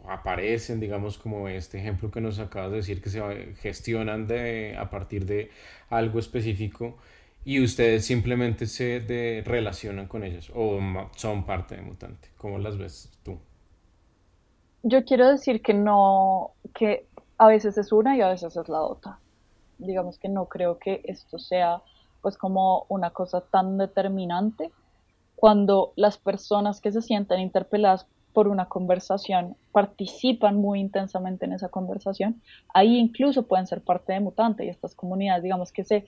aparecen, 0.09 0.81
digamos, 0.81 1.19
como 1.19 1.49
este 1.49 1.79
ejemplo 1.79 2.11
que 2.11 2.21
nos 2.21 2.39
acabas 2.39 2.71
de 2.71 2.77
decir, 2.79 3.03
que 3.03 3.11
se 3.11 3.55
gestionan 3.57 4.27
de, 4.27 4.77
a 4.79 4.91
partir 4.91 5.27
de 5.27 5.51
algo 5.91 6.19
específico 6.19 6.97
y 7.45 7.63
ustedes 7.63 8.05
simplemente 8.05 8.67
se 8.67 9.43
relacionan 9.45 10.07
con 10.07 10.25
ellos 10.25 10.51
o 10.55 10.79
son 11.17 11.45
parte 11.45 11.77
de 11.77 11.83
Mutante. 11.83 12.29
¿Cómo 12.37 12.59
las 12.59 12.79
ves 12.79 13.11
tú? 13.23 13.39
Yo 14.83 15.05
quiero 15.05 15.29
decir 15.29 15.63
que 15.63 15.75
no, 15.75 16.53
que 16.75 17.07
a 17.39 17.47
veces 17.47 17.79
es 17.79 17.93
una 17.93 18.17
y 18.17 18.21
a 18.21 18.29
veces 18.29 18.57
es 18.57 18.69
la 18.69 18.83
otra. 18.83 19.19
Digamos 19.79 20.19
que 20.19 20.29
no 20.29 20.47
creo 20.47 20.79
que 20.79 21.01
esto 21.05 21.39
sea 21.39 21.83
pues 22.21 22.37
como 22.37 22.87
una 22.89 23.11
cosa 23.11 23.41
tan 23.41 23.79
determinante 23.79 24.71
cuando 25.35 25.93
las 25.97 26.19
personas 26.19 26.81
que 26.81 26.93
se 26.93 27.03
sienten 27.03 27.41
interpeladas 27.41 28.07
por 28.33 28.49
una 28.49 28.67
conversación, 28.67 29.57
participan 29.73 30.57
muy 30.57 30.81
intensamente 30.81 31.45
en 31.45 31.53
esa 31.53 31.69
conversación, 31.69 32.41
ahí 32.73 32.99
incluso 32.99 33.47
pueden 33.47 33.67
ser 33.67 33.83
parte 33.83 34.13
de 34.13 34.21
Mutante 34.21 34.65
y 34.65 34.69
estas 34.69 34.95
comunidades, 34.95 35.43
digamos 35.43 35.73
que 35.73 35.85
se, 35.85 36.07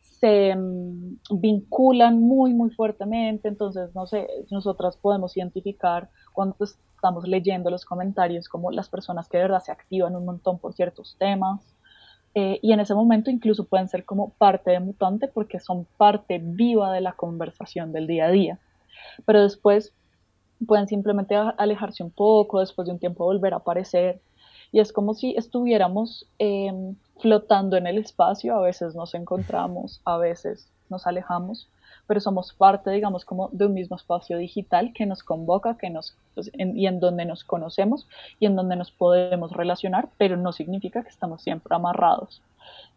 se 0.00 0.54
mm, 0.54 1.18
vinculan 1.30 2.20
muy, 2.20 2.54
muy 2.54 2.70
fuertemente, 2.70 3.48
entonces, 3.48 3.94
no 3.94 4.06
sé, 4.06 4.28
nosotras 4.50 4.96
podemos 4.96 5.36
identificar 5.36 6.10
cuando 6.32 6.56
estamos 6.60 7.26
leyendo 7.26 7.70
los 7.70 7.84
comentarios 7.84 8.48
como 8.48 8.70
las 8.70 8.88
personas 8.88 9.28
que 9.28 9.38
de 9.38 9.44
verdad 9.44 9.62
se 9.62 9.72
activan 9.72 10.16
un 10.16 10.24
montón 10.24 10.58
por 10.58 10.74
ciertos 10.74 11.16
temas, 11.18 11.74
eh, 12.36 12.58
y 12.62 12.72
en 12.72 12.80
ese 12.80 12.94
momento 12.94 13.30
incluso 13.30 13.64
pueden 13.64 13.88
ser 13.88 14.04
como 14.04 14.30
parte 14.30 14.72
de 14.72 14.80
Mutante 14.80 15.28
porque 15.28 15.60
son 15.60 15.86
parte 15.96 16.40
viva 16.42 16.92
de 16.92 17.00
la 17.00 17.12
conversación 17.12 17.92
del 17.92 18.08
día 18.08 18.26
a 18.26 18.30
día. 18.30 18.58
Pero 19.24 19.42
después 19.42 19.92
pueden 20.66 20.86
simplemente 20.86 21.34
alejarse 21.34 22.02
un 22.02 22.10
poco, 22.10 22.60
después 22.60 22.86
de 22.86 22.92
un 22.92 22.98
tiempo 22.98 23.24
volver 23.24 23.54
a 23.54 23.58
aparecer. 23.58 24.20
Y 24.72 24.80
es 24.80 24.92
como 24.92 25.14
si 25.14 25.34
estuviéramos 25.36 26.26
em, 26.38 26.96
flotando 27.20 27.76
en 27.76 27.86
el 27.86 27.98
espacio, 27.98 28.56
a 28.56 28.60
veces 28.60 28.94
nos 28.94 29.14
encontramos, 29.14 30.00
a 30.04 30.16
veces 30.18 30.68
nos 30.88 31.06
alejamos, 31.06 31.68
pero 32.06 32.20
somos 32.20 32.52
parte, 32.52 32.90
digamos, 32.90 33.24
como 33.24 33.48
de 33.52 33.66
un 33.66 33.74
mismo 33.74 33.96
espacio 33.96 34.36
digital 34.36 34.92
que 34.94 35.06
nos 35.06 35.22
convoca, 35.22 35.76
que 35.78 35.90
nos, 35.90 36.16
pues, 36.34 36.50
y 36.54 36.86
en 36.86 37.00
donde 37.00 37.24
nos 37.24 37.44
conocemos 37.44 38.06
y 38.40 38.46
en 38.46 38.56
donde 38.56 38.76
nos 38.76 38.90
podemos 38.90 39.52
relacionar, 39.52 40.08
pero 40.18 40.36
no 40.36 40.52
significa 40.52 41.02
que 41.02 41.08
estamos 41.08 41.42
siempre 41.42 41.74
amarrados. 41.74 42.42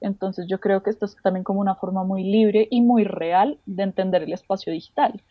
Entonces 0.01 0.47
yo 0.47 0.59
creo 0.59 0.83
que 0.83 0.89
esto 0.89 1.05
es 1.05 1.15
también 1.21 1.43
como 1.43 1.59
una 1.59 1.75
forma 1.75 2.03
muy 2.03 2.23
libre 2.23 2.67
y 2.69 2.81
muy 2.81 3.03
real 3.03 3.57
de 3.65 3.83
entender 3.83 4.23
el 4.23 4.33
espacio 4.33 4.71
digital. 4.71 5.21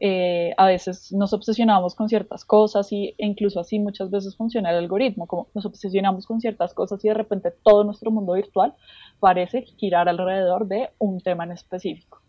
Eh, 0.00 0.54
a 0.56 0.66
veces 0.66 1.12
nos 1.12 1.32
obsesionamos 1.32 1.96
con 1.96 2.08
ciertas 2.08 2.44
cosas 2.44 2.92
y, 2.92 3.16
e 3.18 3.26
incluso 3.26 3.58
así 3.58 3.80
muchas 3.80 4.10
veces 4.10 4.36
funciona 4.36 4.70
el 4.70 4.76
algoritmo, 4.76 5.26
como 5.26 5.48
nos 5.54 5.66
obsesionamos 5.66 6.24
con 6.24 6.40
ciertas 6.40 6.72
cosas 6.72 7.04
y 7.04 7.08
de 7.08 7.14
repente 7.14 7.52
todo 7.64 7.82
nuestro 7.82 8.12
mundo 8.12 8.34
virtual 8.34 8.74
parece 9.18 9.62
girar 9.62 10.08
alrededor 10.08 10.68
de 10.68 10.90
un 10.98 11.20
tema 11.20 11.44
en 11.44 11.52
específico. 11.52 12.22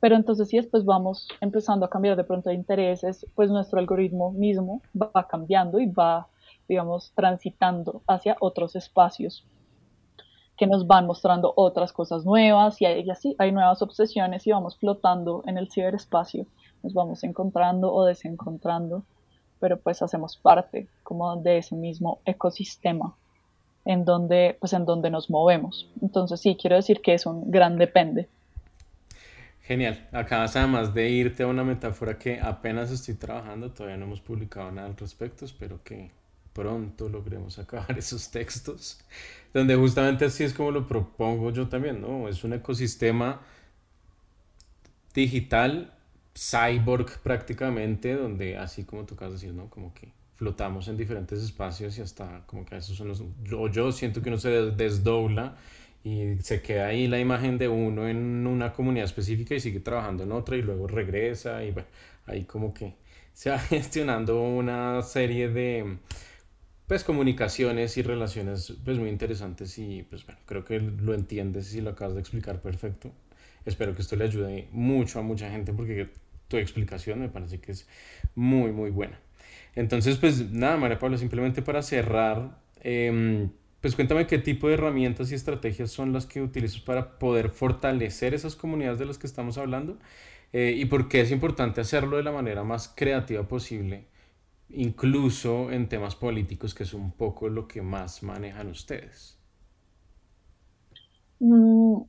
Pero 0.00 0.16
entonces 0.16 0.48
si 0.48 0.56
después 0.56 0.86
vamos 0.86 1.28
empezando 1.42 1.84
a 1.84 1.90
cambiar 1.90 2.16
de 2.16 2.24
pronto 2.24 2.48
de 2.48 2.54
intereses, 2.54 3.26
pues 3.34 3.50
nuestro 3.50 3.78
algoritmo 3.80 4.32
mismo 4.32 4.80
va 4.96 5.28
cambiando 5.28 5.80
y 5.80 5.86
va, 5.86 6.28
digamos, 6.68 7.12
transitando 7.14 8.02
hacia 8.06 8.36
otros 8.40 8.76
espacios 8.76 9.46
que 10.56 10.66
nos 10.66 10.86
van 10.86 11.06
mostrando 11.06 11.52
otras 11.56 11.92
cosas 11.92 12.24
nuevas 12.24 12.80
y, 12.80 12.86
y 12.86 13.10
así 13.10 13.34
hay 13.38 13.52
nuevas 13.52 13.82
obsesiones 13.82 14.46
y 14.46 14.52
vamos 14.52 14.78
flotando 14.78 15.42
en 15.46 15.58
el 15.58 15.70
ciberespacio 15.70 16.46
nos 16.84 16.92
vamos 16.94 17.24
encontrando 17.24 17.92
o 17.92 18.04
desencontrando, 18.04 19.02
pero 19.58 19.78
pues 19.78 20.02
hacemos 20.02 20.36
parte 20.36 20.86
como 21.02 21.34
de 21.36 21.58
ese 21.58 21.74
mismo 21.74 22.20
ecosistema 22.26 23.14
en 23.86 24.04
donde, 24.04 24.56
pues 24.60 24.74
en 24.74 24.84
donde 24.84 25.10
nos 25.10 25.30
movemos. 25.30 25.88
Entonces 26.02 26.40
sí, 26.40 26.56
quiero 26.60 26.76
decir 26.76 27.00
que 27.00 27.14
es 27.14 27.26
un 27.26 27.50
gran 27.50 27.78
depende. 27.78 28.28
Genial. 29.62 30.06
Acabas 30.12 30.54
además 30.56 30.92
de 30.92 31.08
irte 31.08 31.42
a 31.42 31.46
una 31.46 31.64
metáfora 31.64 32.18
que 32.18 32.38
apenas 32.38 32.90
estoy 32.90 33.14
trabajando, 33.14 33.70
todavía 33.70 33.96
no 33.96 34.04
hemos 34.04 34.20
publicado 34.20 34.70
nada 34.70 34.86
al 34.86 34.96
respecto, 34.96 35.46
espero 35.46 35.82
que 35.82 36.10
pronto 36.52 37.08
logremos 37.08 37.58
acabar 37.58 37.90
esos 37.98 38.30
textos, 38.30 39.00
donde 39.54 39.74
justamente 39.74 40.26
así 40.26 40.44
es 40.44 40.52
como 40.52 40.70
lo 40.70 40.86
propongo 40.86 41.50
yo 41.50 41.66
también, 41.66 42.02
¿no? 42.02 42.28
Es 42.28 42.44
un 42.44 42.52
ecosistema 42.52 43.40
digital 45.14 45.93
cyborg 46.36 47.20
prácticamente, 47.22 48.14
donde 48.14 48.56
así 48.56 48.84
como 48.84 49.04
de 49.04 49.30
decir, 49.30 49.52
¿no? 49.54 49.70
Como 49.70 49.94
que 49.94 50.12
flotamos 50.34 50.88
en 50.88 50.96
diferentes 50.96 51.42
espacios 51.42 51.96
y 51.98 52.02
hasta 52.02 52.44
como 52.46 52.64
que 52.64 52.76
esos 52.76 52.96
son 52.96 53.08
los... 53.08 53.22
Yo, 53.44 53.68
yo 53.68 53.92
siento 53.92 54.20
que 54.20 54.28
uno 54.30 54.38
se 54.38 54.50
desdobla 54.72 55.56
y 56.02 56.36
se 56.42 56.60
queda 56.60 56.88
ahí 56.88 57.06
la 57.06 57.18
imagen 57.18 57.56
de 57.56 57.68
uno 57.68 58.08
en 58.08 58.46
una 58.46 58.72
comunidad 58.72 59.06
específica 59.06 59.54
y 59.54 59.60
sigue 59.60 59.80
trabajando 59.80 60.24
en 60.24 60.32
otra 60.32 60.56
y 60.56 60.62
luego 60.62 60.86
regresa 60.86 61.64
y 61.64 61.70
bueno, 61.70 61.88
ahí 62.26 62.44
como 62.44 62.74
que 62.74 62.94
se 63.32 63.50
va 63.50 63.58
gestionando 63.70 64.42
una 64.42 65.02
serie 65.02 65.48
de 65.48 65.98
pues 66.86 67.04
comunicaciones 67.04 67.96
y 67.96 68.02
relaciones 68.02 68.74
pues 68.84 68.98
muy 68.98 69.08
interesantes 69.08 69.78
y 69.78 70.02
pues 70.02 70.26
bueno, 70.26 70.40
creo 70.46 70.64
que 70.64 70.80
lo 70.80 71.14
entiendes 71.14 71.74
y 71.74 71.80
lo 71.80 71.90
acabas 71.90 72.14
de 72.14 72.20
explicar 72.20 72.60
perfecto. 72.60 73.12
Espero 73.64 73.94
que 73.94 74.02
esto 74.02 74.16
le 74.16 74.24
ayude 74.24 74.68
mucho 74.72 75.18
a 75.18 75.22
mucha 75.22 75.50
gente 75.50 75.72
porque 75.72 76.10
tu 76.48 76.56
explicación 76.56 77.20
me 77.20 77.28
parece 77.28 77.60
que 77.60 77.72
es 77.72 77.88
muy, 78.34 78.72
muy 78.72 78.90
buena. 78.90 79.20
Entonces, 79.74 80.18
pues 80.18 80.50
nada, 80.52 80.76
María 80.76 80.98
Paula, 80.98 81.18
simplemente 81.18 81.62
para 81.62 81.82
cerrar, 81.82 82.58
em, 82.80 83.50
pues 83.80 83.94
cuéntame 83.96 84.26
qué 84.26 84.38
tipo 84.38 84.68
de 84.68 84.74
herramientas 84.74 85.30
y 85.32 85.34
estrategias 85.34 85.90
son 85.90 86.12
las 86.12 86.26
que 86.26 86.42
utilizas 86.42 86.80
para 86.80 87.18
poder 87.18 87.50
fortalecer 87.50 88.34
esas 88.34 88.56
comunidades 88.56 88.98
de 88.98 89.06
las 89.06 89.18
que 89.18 89.26
estamos 89.26 89.58
hablando 89.58 89.98
eh, 90.52 90.74
y 90.76 90.84
por 90.86 91.08
qué 91.08 91.20
es 91.22 91.30
importante 91.32 91.80
hacerlo 91.80 92.16
de 92.16 92.22
la 92.22 92.32
manera 92.32 92.64
más 92.64 92.88
creativa 92.88 93.46
posible, 93.48 94.06
incluso 94.70 95.70
en 95.72 95.88
temas 95.88 96.16
políticos, 96.16 96.74
que 96.74 96.84
es 96.84 96.94
un 96.94 97.12
poco 97.12 97.48
lo 97.48 97.68
que 97.68 97.82
más 97.82 98.22
manejan 98.22 98.68
ustedes. 98.70 99.38
Mm, 101.40 102.02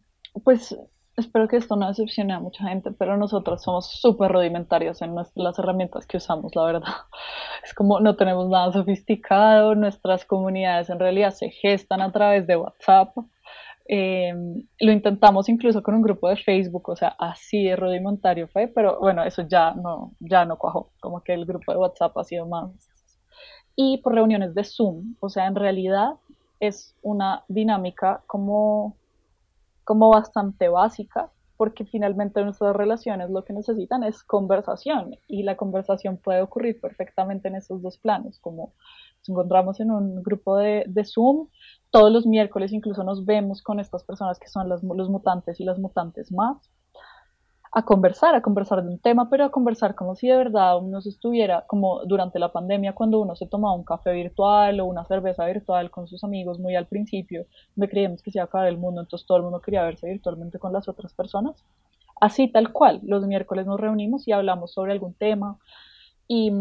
pues 0.43 0.75
espero 1.17 1.47
que 1.47 1.57
esto 1.57 1.75
no 1.75 1.87
decepcione 1.87 2.33
a 2.33 2.39
mucha 2.39 2.67
gente, 2.67 2.91
pero 2.91 3.17
nosotros 3.17 3.63
somos 3.63 3.87
súper 3.87 4.31
rudimentarios 4.31 5.01
en 5.01 5.15
las 5.15 5.59
herramientas 5.59 6.05
que 6.05 6.17
usamos, 6.17 6.55
la 6.55 6.65
verdad. 6.65 6.83
Es 7.63 7.73
como 7.73 7.99
no 7.99 8.15
tenemos 8.15 8.47
nada 8.47 8.71
sofisticado, 8.71 9.73
nuestras 9.75 10.23
comunidades 10.25 10.89
en 10.89 10.99
realidad 10.99 11.31
se 11.31 11.49
gestan 11.49 12.01
a 12.01 12.11
través 12.11 12.45
de 12.45 12.57
WhatsApp. 12.57 13.15
Em, 13.87 14.67
lo 14.79 14.91
intentamos 14.91 15.47
incluso 15.47 15.81
con 15.81 15.95
un 15.95 16.01
grupo 16.01 16.27
de 16.29 16.37
Facebook, 16.37 16.89
o 16.89 16.95
sea, 16.95 17.15
así 17.19 17.63
de 17.63 17.75
rudimentario 17.75 18.47
fue, 18.47 18.67
pero 18.67 18.99
bueno, 18.99 19.23
eso 19.23 19.43
ya 19.47 19.73
no, 19.73 20.13
ya 20.19 20.45
no 20.45 20.57
cuajó, 20.57 20.91
como 20.99 21.21
que 21.21 21.33
el 21.33 21.45
grupo 21.45 21.71
de 21.71 21.77
WhatsApp 21.77 22.17
ha 22.17 22.23
sido 22.23 22.47
más. 22.47 22.71
Y 23.75 23.99
por 23.99 24.13
reuniones 24.13 24.55
de 24.55 24.63
Zoom, 24.63 25.15
o 25.19 25.29
sea, 25.29 25.47
en 25.47 25.55
realidad 25.55 26.13
es 26.59 26.95
una 27.01 27.43
dinámica 27.47 28.23
como 28.27 28.95
como 29.85 30.09
bastante 30.09 30.67
básica, 30.67 31.31
porque 31.57 31.85
finalmente 31.85 32.43
nuestras 32.43 32.75
relaciones 32.75 33.29
lo 33.29 33.45
que 33.45 33.53
necesitan 33.53 34.03
es 34.03 34.23
conversación 34.23 35.15
y 35.27 35.43
la 35.43 35.55
conversación 35.55 36.17
puede 36.17 36.41
ocurrir 36.41 36.81
perfectamente 36.81 37.47
en 37.47 37.55
esos 37.55 37.81
dos 37.81 37.97
planos, 37.97 38.39
como 38.39 38.73
nos 39.19 39.29
encontramos 39.29 39.79
en 39.79 39.91
un 39.91 40.21
grupo 40.21 40.57
de, 40.57 40.83
de 40.87 41.05
Zoom, 41.05 41.47
todos 41.91 42.11
los 42.11 42.25
miércoles 42.25 42.73
incluso 42.73 43.03
nos 43.05 43.25
vemos 43.25 43.61
con 43.61 43.79
estas 43.79 44.03
personas 44.03 44.37
que 44.37 44.49
son 44.49 44.67
los 44.67 44.83
mutantes 44.83 45.61
y 45.61 45.63
las 45.63 45.79
mutantes 45.79 46.31
más, 46.31 46.69
a 47.77 47.83
conversar, 47.83 48.33
a 48.35 48.41
conversar 48.41 48.81
de 48.81 48.89
un 48.89 48.99
tema, 48.99 49.29
pero 49.29 49.43
a 49.43 49.51
conversar 49.51 49.95
como 49.95 50.15
si 50.15 50.29
de 50.29 50.37
verdad 50.37 50.77
uno 50.77 51.01
se 51.01 51.09
estuviera, 51.09 51.65
como 51.67 52.05
durante 52.05 52.39
la 52.39 52.53
pandemia, 52.53 52.93
cuando 52.93 53.19
uno 53.19 53.35
se 53.35 53.47
tomaba 53.47 53.75
un 53.75 53.83
café 53.83 54.13
virtual 54.13 54.79
o 54.79 54.85
una 54.85 55.03
cerveza 55.03 55.45
virtual 55.45 55.91
con 55.91 56.07
sus 56.07 56.23
amigos 56.23 56.57
muy 56.57 56.77
al 56.77 56.85
principio, 56.85 57.45
donde 57.75 57.89
creíamos 57.89 58.23
que 58.23 58.31
se 58.31 58.37
iba 58.37 58.43
a 58.43 58.45
acabar 58.45 58.69
el 58.69 58.77
mundo, 58.77 59.01
entonces 59.01 59.27
todo 59.27 59.39
el 59.39 59.43
mundo 59.43 59.59
quería 59.59 59.83
verse 59.83 60.07
virtualmente 60.07 60.57
con 60.57 60.71
las 60.71 60.87
otras 60.87 61.13
personas. 61.13 61.65
Así 62.21 62.47
tal 62.47 62.71
cual, 62.71 63.01
los 63.03 63.27
miércoles 63.27 63.65
nos 63.65 63.77
reunimos 63.77 64.25
y 64.25 64.31
hablamos 64.31 64.71
sobre 64.71 64.93
algún 64.93 65.13
tema 65.13 65.57
y 66.29 66.53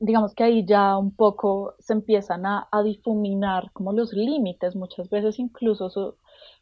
digamos 0.00 0.34
que 0.34 0.44
ahí 0.44 0.66
ya 0.66 0.98
un 0.98 1.16
poco 1.16 1.76
se 1.78 1.94
empiezan 1.94 2.44
a 2.44 2.68
difuminar 2.84 3.70
como 3.72 3.94
los 3.94 4.12
límites, 4.12 4.76
muchas 4.76 5.08
veces 5.08 5.38
incluso 5.38 5.88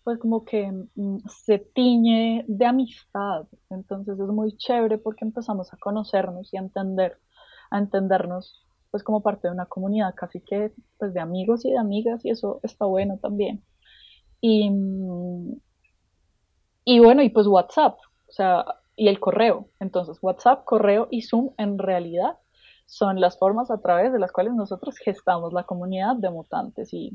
pues 0.05 0.19
como 0.19 0.45
que 0.45 0.71
mm, 0.95 1.19
se 1.29 1.59
tiñe 1.59 2.45
de 2.49 2.67
amistad. 2.67 3.47
Entonces 3.71 4.19
es 4.19 4.29
muy 4.29 4.57
chévere 4.57 4.99
porque 4.99 5.25
empezamos 5.25 5.73
a 5.73 5.77
conocernos 5.79 6.53
y 6.53 6.57
a 6.57 6.61
entender, 6.61 7.19
a 7.71 7.79
entendernos 7.79 8.65
pues 8.91 9.03
como 9.03 9.23
parte 9.23 9.49
de 9.49 9.55
una 9.55 9.67
comunidad 9.67 10.15
casi 10.15 10.41
que 10.41 10.73
pues 10.99 11.13
de 11.13 11.21
amigos 11.21 11.65
y 11.65 11.71
de 11.71 11.79
amigas 11.79 12.25
y 12.25 12.31
eso 12.31 12.61
está 12.63 12.87
bueno 12.87 13.19
también. 13.19 13.63
Y, 14.41 14.71
mm, 14.71 15.61
y 16.85 17.01
bueno, 17.01 17.23
y 17.23 17.29
pues 17.29 17.47
WhatsApp, 17.47 17.99
o 18.29 18.33
sea, 18.33 18.65
y 18.97 19.09
el 19.09 19.21
correo. 19.21 19.69
Entonces 19.81 20.19
WhatsApp, 20.23 20.65
correo 20.65 21.09
y 21.11 21.23
Zoom 21.23 21.51
en 21.59 21.79
realidad 21.79 22.39
son 22.87 23.21
las 23.21 23.39
formas 23.39 23.71
a 23.71 23.81
través 23.81 24.13
de 24.13 24.19
las 24.19 24.33
cuales 24.33 24.55
nosotros 24.55 24.97
gestamos 24.99 25.53
la 25.53 25.65
comunidad 25.65 26.17
de 26.17 26.31
mutantes 26.31 26.93
y 26.95 27.13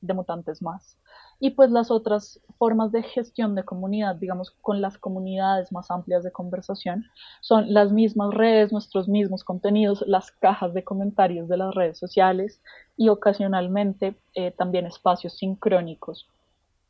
de 0.00 0.14
mutantes 0.14 0.60
más. 0.62 0.98
Y 1.44 1.50
pues 1.50 1.72
las 1.72 1.90
otras 1.90 2.40
formas 2.56 2.92
de 2.92 3.02
gestión 3.02 3.56
de 3.56 3.64
comunidad, 3.64 4.14
digamos, 4.14 4.52
con 4.60 4.80
las 4.80 4.96
comunidades 4.96 5.72
más 5.72 5.90
amplias 5.90 6.22
de 6.22 6.30
conversación, 6.30 7.06
son 7.40 7.74
las 7.74 7.90
mismas 7.90 8.32
redes, 8.32 8.70
nuestros 8.70 9.08
mismos 9.08 9.42
contenidos, 9.42 10.04
las 10.06 10.30
cajas 10.30 10.72
de 10.72 10.84
comentarios 10.84 11.48
de 11.48 11.56
las 11.56 11.74
redes 11.74 11.98
sociales 11.98 12.62
y 12.96 13.08
ocasionalmente 13.08 14.14
eh, 14.36 14.52
también 14.52 14.86
espacios 14.86 15.36
sincrónicos 15.36 16.28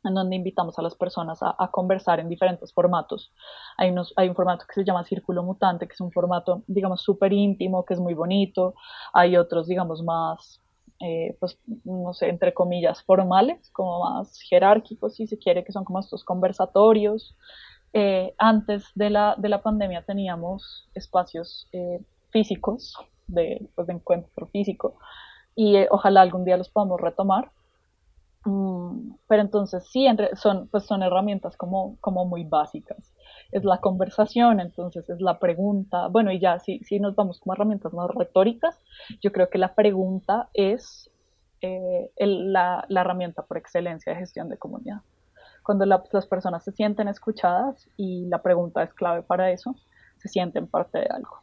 en 0.03 0.13
donde 0.13 0.35
invitamos 0.35 0.77
a 0.77 0.83
las 0.83 0.93
personas 0.93 1.39
a, 1.41 1.69
conversar 1.71 2.19
en 2.19 2.29
diferentes 2.29 2.71
formatos. 2.73 3.31
Hay, 3.77 3.89
unos, 3.89 4.13
hay 4.17 4.29
un 4.29 4.35
formato 4.35 4.65
que 4.67 4.73
se 4.75 4.83
llama 4.83 5.03
Círculo 5.03 5.41
Mutante, 5.41 5.87
que 5.87 5.93
es 5.93 6.01
un 6.01 6.11
formato, 6.11 6.61
digamos, 6.67 7.01
súper 7.01 7.33
íntimo, 7.33 7.85
que 7.85 7.95
es 7.95 7.99
muy 7.99 8.13
bonito. 8.13 8.75
Hay 9.13 9.35
otros, 9.37 9.65
digamos, 9.67 10.03
más, 10.03 10.61
eh, 11.03 11.35
pues, 11.39 11.59
no 11.83 12.13
sé, 12.13 12.29
entre 12.29 12.53
comillas, 12.53 13.03
formales, 13.03 13.69
como 13.71 13.99
más 14.01 14.39
jerárquicos, 14.41 15.15
si 15.15 15.27
se 15.27 15.37
quiere, 15.37 15.63
que 15.63 15.71
son 15.71 15.83
como 15.85 15.99
estos 15.99 16.23
conversatorios. 16.23 17.35
Eh, 17.93 18.33
antes 18.39 18.85
de 18.95 19.09
la, 19.11 19.35
de 19.37 19.49
la 19.49 19.61
pandemia 19.61 20.03
teníamos 20.03 20.89
espacios 20.95 21.67
eh, 21.73 21.99
físicos, 22.31 22.95
de, 23.27 23.69
pues, 23.75 23.87
de 23.87 23.93
encuentro 23.93 24.47
físico, 24.47 24.97
y 25.55 25.75
ojalá 25.91 26.21
algún 26.21 26.45
día 26.45 26.57
los 26.57 26.69
podamos 26.69 26.99
retomar 26.99 27.51
Mm, 28.45 29.13
pero 29.27 29.41
entonces 29.41 29.85
sí, 29.89 30.05
son, 30.35 30.67
pues 30.67 30.85
son 30.85 31.01
herramientas 31.03 31.55
como, 31.57 31.97
como 32.01 32.25
muy 32.25 32.43
básicas. 32.43 33.12
Es 33.53 33.63
la 33.63 33.77
conversación, 33.79 34.59
entonces 34.59 35.09
es 35.09 35.21
la 35.21 35.39
pregunta. 35.39 36.07
Bueno, 36.07 36.31
y 36.31 36.39
ya 36.39 36.59
si, 36.59 36.79
si 36.79 36.99
nos 36.99 37.15
vamos 37.15 37.39
como 37.39 37.53
herramientas 37.53 37.93
más 37.93 38.09
retóricas, 38.09 38.79
yo 39.21 39.31
creo 39.31 39.49
que 39.49 39.57
la 39.57 39.75
pregunta 39.75 40.49
es 40.53 41.11
eh, 41.65 42.11
la, 42.17 42.85
herramienta 42.89 43.43
por 43.43 43.57
excelencia 43.57 44.11
de 44.11 44.19
gestión 44.19 44.49
de 44.49 44.57
comunidad. 44.57 45.01
Cuando 45.63 45.85
las 45.85 46.27
personas 46.27 46.63
se 46.65 46.73
sienten 46.73 47.07
escuchadas 47.07 47.87
y 47.95 48.25
la 48.25 48.41
pregunta 48.41 48.83
es 48.83 48.93
clave 48.93 49.21
para 49.21 49.49
eso, 49.49 49.73
se 50.17 50.27
sienten 50.27 50.67
parte 50.67 50.99
de 50.99 51.05
algo. 51.05 51.41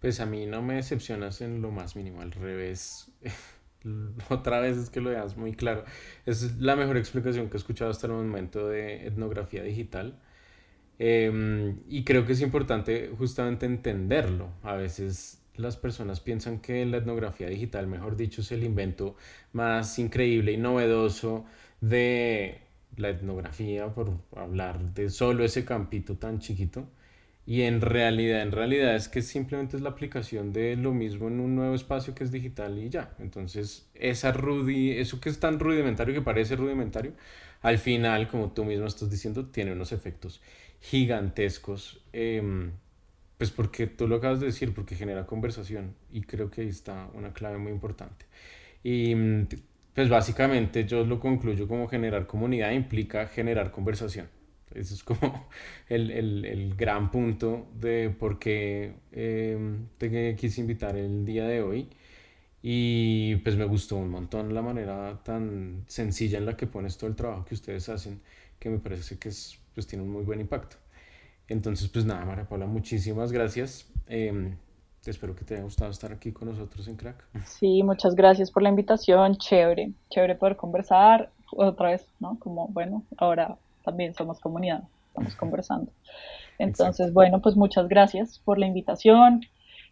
Pues 0.00 0.20
a 0.20 0.24
mí 0.24 0.46
no 0.46 0.62
me 0.62 0.76
decepcionas 0.76 1.42
en 1.42 1.60
lo 1.60 1.70
más 1.70 1.94
mínimo, 1.94 2.22
al 2.22 2.32
revés. 2.32 3.10
otra 4.30 4.60
vez 4.60 4.78
es 4.78 4.88
que 4.88 5.02
lo 5.02 5.10
veas 5.10 5.36
muy 5.36 5.54
claro. 5.54 5.84
Es 6.24 6.56
la 6.58 6.74
mejor 6.74 6.96
explicación 6.96 7.50
que 7.50 7.56
he 7.56 7.60
escuchado 7.60 7.90
hasta 7.90 8.06
el 8.06 8.14
momento 8.14 8.66
de 8.66 9.06
etnografía 9.06 9.62
digital. 9.62 10.18
Em, 10.98 11.78
y 11.88 12.04
creo 12.04 12.24
que 12.26 12.32
es 12.32 12.40
importante 12.40 13.10
justamente 13.18 13.66
entenderlo. 13.66 14.48
A 14.62 14.74
veces 14.74 15.42
las 15.56 15.76
personas 15.76 16.20
piensan 16.20 16.60
que 16.60 16.84
la 16.86 16.98
etnografía 16.98 17.48
digital, 17.48 17.86
mejor 17.86 18.16
dicho, 18.16 18.40
es 18.40 18.52
el 18.52 18.64
invento 18.64 19.16
más 19.52 19.98
increíble 19.98 20.52
y 20.52 20.56
novedoso 20.56 21.44
de 21.80 22.60
la 22.96 23.10
etnografía, 23.10 23.88
por 23.94 24.12
hablar 24.36 24.94
de 24.94 25.10
solo 25.10 25.44
ese 25.44 25.64
campito 25.64 26.16
tan 26.16 26.40
chiquito. 26.40 26.88
Y 27.46 27.62
en 27.62 27.80
realidad, 27.80 28.42
en 28.42 28.50
realidad 28.50 28.96
es 28.96 29.08
que 29.08 29.22
simplemente 29.22 29.76
es 29.76 29.82
la 29.82 29.90
aplicación 29.90 30.52
de 30.52 30.76
lo 30.76 30.92
mismo 30.92 31.28
en 31.28 31.38
un 31.40 31.54
nuevo 31.54 31.74
espacio 31.76 32.14
que 32.14 32.24
es 32.24 32.32
digital 32.32 32.76
y 32.78 32.88
ya. 32.88 33.14
Entonces, 33.20 33.88
esa 33.94 34.32
rudi, 34.32 34.92
eso 34.92 35.20
que 35.20 35.28
es 35.28 35.38
tan 35.38 35.60
rudimentario, 35.60 36.12
que 36.12 36.22
parece 36.22 36.56
rudimentario, 36.56 37.12
al 37.62 37.78
final, 37.78 38.28
como 38.28 38.50
tú 38.52 38.64
mismo 38.64 38.86
estás 38.86 39.10
diciendo, 39.10 39.46
tiene 39.46 39.72
unos 39.72 39.92
efectos 39.92 40.40
gigantescos. 40.90 42.00
Em, 42.12 42.72
pues 43.38 43.50
porque 43.50 43.86
tú 43.86 44.08
lo 44.08 44.16
acabas 44.16 44.40
de 44.40 44.46
decir, 44.46 44.72
porque 44.74 44.94
genera 44.96 45.26
conversación 45.26 45.94
y 46.10 46.22
creo 46.22 46.50
que 46.50 46.62
ahí 46.62 46.68
está 46.68 47.08
una 47.14 47.32
clave 47.32 47.58
muy 47.58 47.72
importante. 47.72 48.26
Y 48.82 49.14
pues 49.94 50.08
básicamente 50.08 50.86
yo 50.86 51.04
lo 51.04 51.20
concluyo 51.20 51.68
como 51.68 51.88
generar 51.88 52.26
comunidad 52.26 52.70
implica 52.72 53.26
generar 53.28 53.72
conversación. 53.72 54.28
Ese 54.74 54.94
es 54.94 55.04
como 55.04 55.48
el, 55.88 56.10
el, 56.10 56.44
el 56.44 56.74
gran 56.76 57.10
punto 57.10 57.68
de 57.74 58.10
por 58.10 58.38
qué 58.38 58.94
eh, 59.12 59.58
te 59.98 60.36
quise 60.36 60.60
invitar 60.60 60.96
el 60.96 61.24
día 61.24 61.46
de 61.46 61.62
hoy. 61.62 61.88
Y 62.62 63.36
pues 63.36 63.56
me 63.56 63.64
gustó 63.64 63.96
un 63.96 64.10
montón 64.10 64.52
la 64.54 64.62
manera 64.62 65.20
tan 65.24 65.84
sencilla 65.86 66.38
en 66.38 66.46
la 66.46 66.56
que 66.56 66.66
pones 66.66 66.98
todo 66.98 67.08
el 67.08 67.16
trabajo 67.16 67.44
que 67.44 67.54
ustedes 67.54 67.88
hacen, 67.88 68.20
que 68.58 68.70
me 68.70 68.78
parece 68.78 69.18
que 69.18 69.28
es, 69.28 69.58
pues 69.76 69.86
tiene 69.86 70.02
un 70.02 70.10
muy 70.10 70.24
buen 70.24 70.40
impacto. 70.40 70.76
Entonces, 71.48 71.88
pues 71.88 72.04
nada, 72.06 72.24
María 72.24 72.48
Paula, 72.48 72.66
muchísimas 72.66 73.30
gracias. 73.30 73.86
Eh, 74.08 74.56
espero 75.04 75.36
que 75.36 75.44
te 75.44 75.54
haya 75.54 75.62
gustado 75.62 75.90
estar 75.90 76.12
aquí 76.12 76.32
con 76.32 76.48
nosotros 76.48 76.88
en 76.88 76.96
Crack. 76.96 77.24
Sí, 77.44 77.82
muchas 77.82 78.14
gracias 78.14 78.50
por 78.50 78.62
la 78.62 78.70
invitación. 78.70 79.36
Chévere, 79.36 79.92
chévere 80.10 80.34
poder 80.34 80.56
conversar 80.56 81.30
otra 81.52 81.90
vez, 81.90 82.08
¿no? 82.18 82.38
Como, 82.40 82.68
bueno, 82.68 83.04
ahora 83.18 83.58
también 83.84 84.14
somos 84.14 84.40
comunidad, 84.40 84.82
estamos 85.08 85.36
conversando. 85.36 85.92
Entonces, 86.58 87.12
bueno, 87.12 87.42
pues 87.42 87.54
muchas 87.54 87.86
gracias 87.86 88.38
por 88.38 88.58
la 88.58 88.66
invitación, 88.66 89.42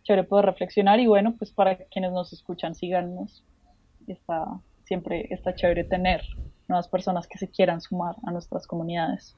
chévere 0.02 0.24
poder 0.24 0.46
reflexionar 0.46 0.98
y 0.98 1.06
bueno, 1.06 1.34
pues 1.38 1.50
para 1.50 1.76
quienes 1.76 2.10
nos 2.12 2.32
escuchan, 2.32 2.74
síganos. 2.74 3.44
Está, 4.06 4.46
siempre 4.84 5.28
está 5.30 5.54
chévere 5.54 5.84
tener 5.84 6.22
nuevas 6.68 6.88
personas 6.88 7.26
que 7.26 7.38
se 7.38 7.48
quieran 7.48 7.80
sumar 7.80 8.16
a 8.26 8.30
nuestras 8.30 8.66
comunidades. 8.66 9.36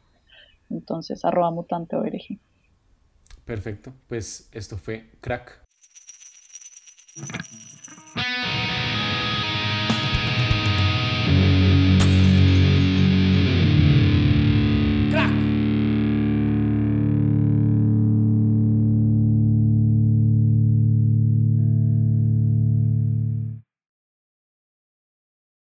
Entonces, 0.70 1.24
arroba 1.24 1.50
mutante 1.50 1.96
ORG. 1.96 2.38
Perfecto, 3.44 3.92
pues 4.08 4.48
esto 4.52 4.76
fue 4.76 5.10
Crack. 5.20 5.62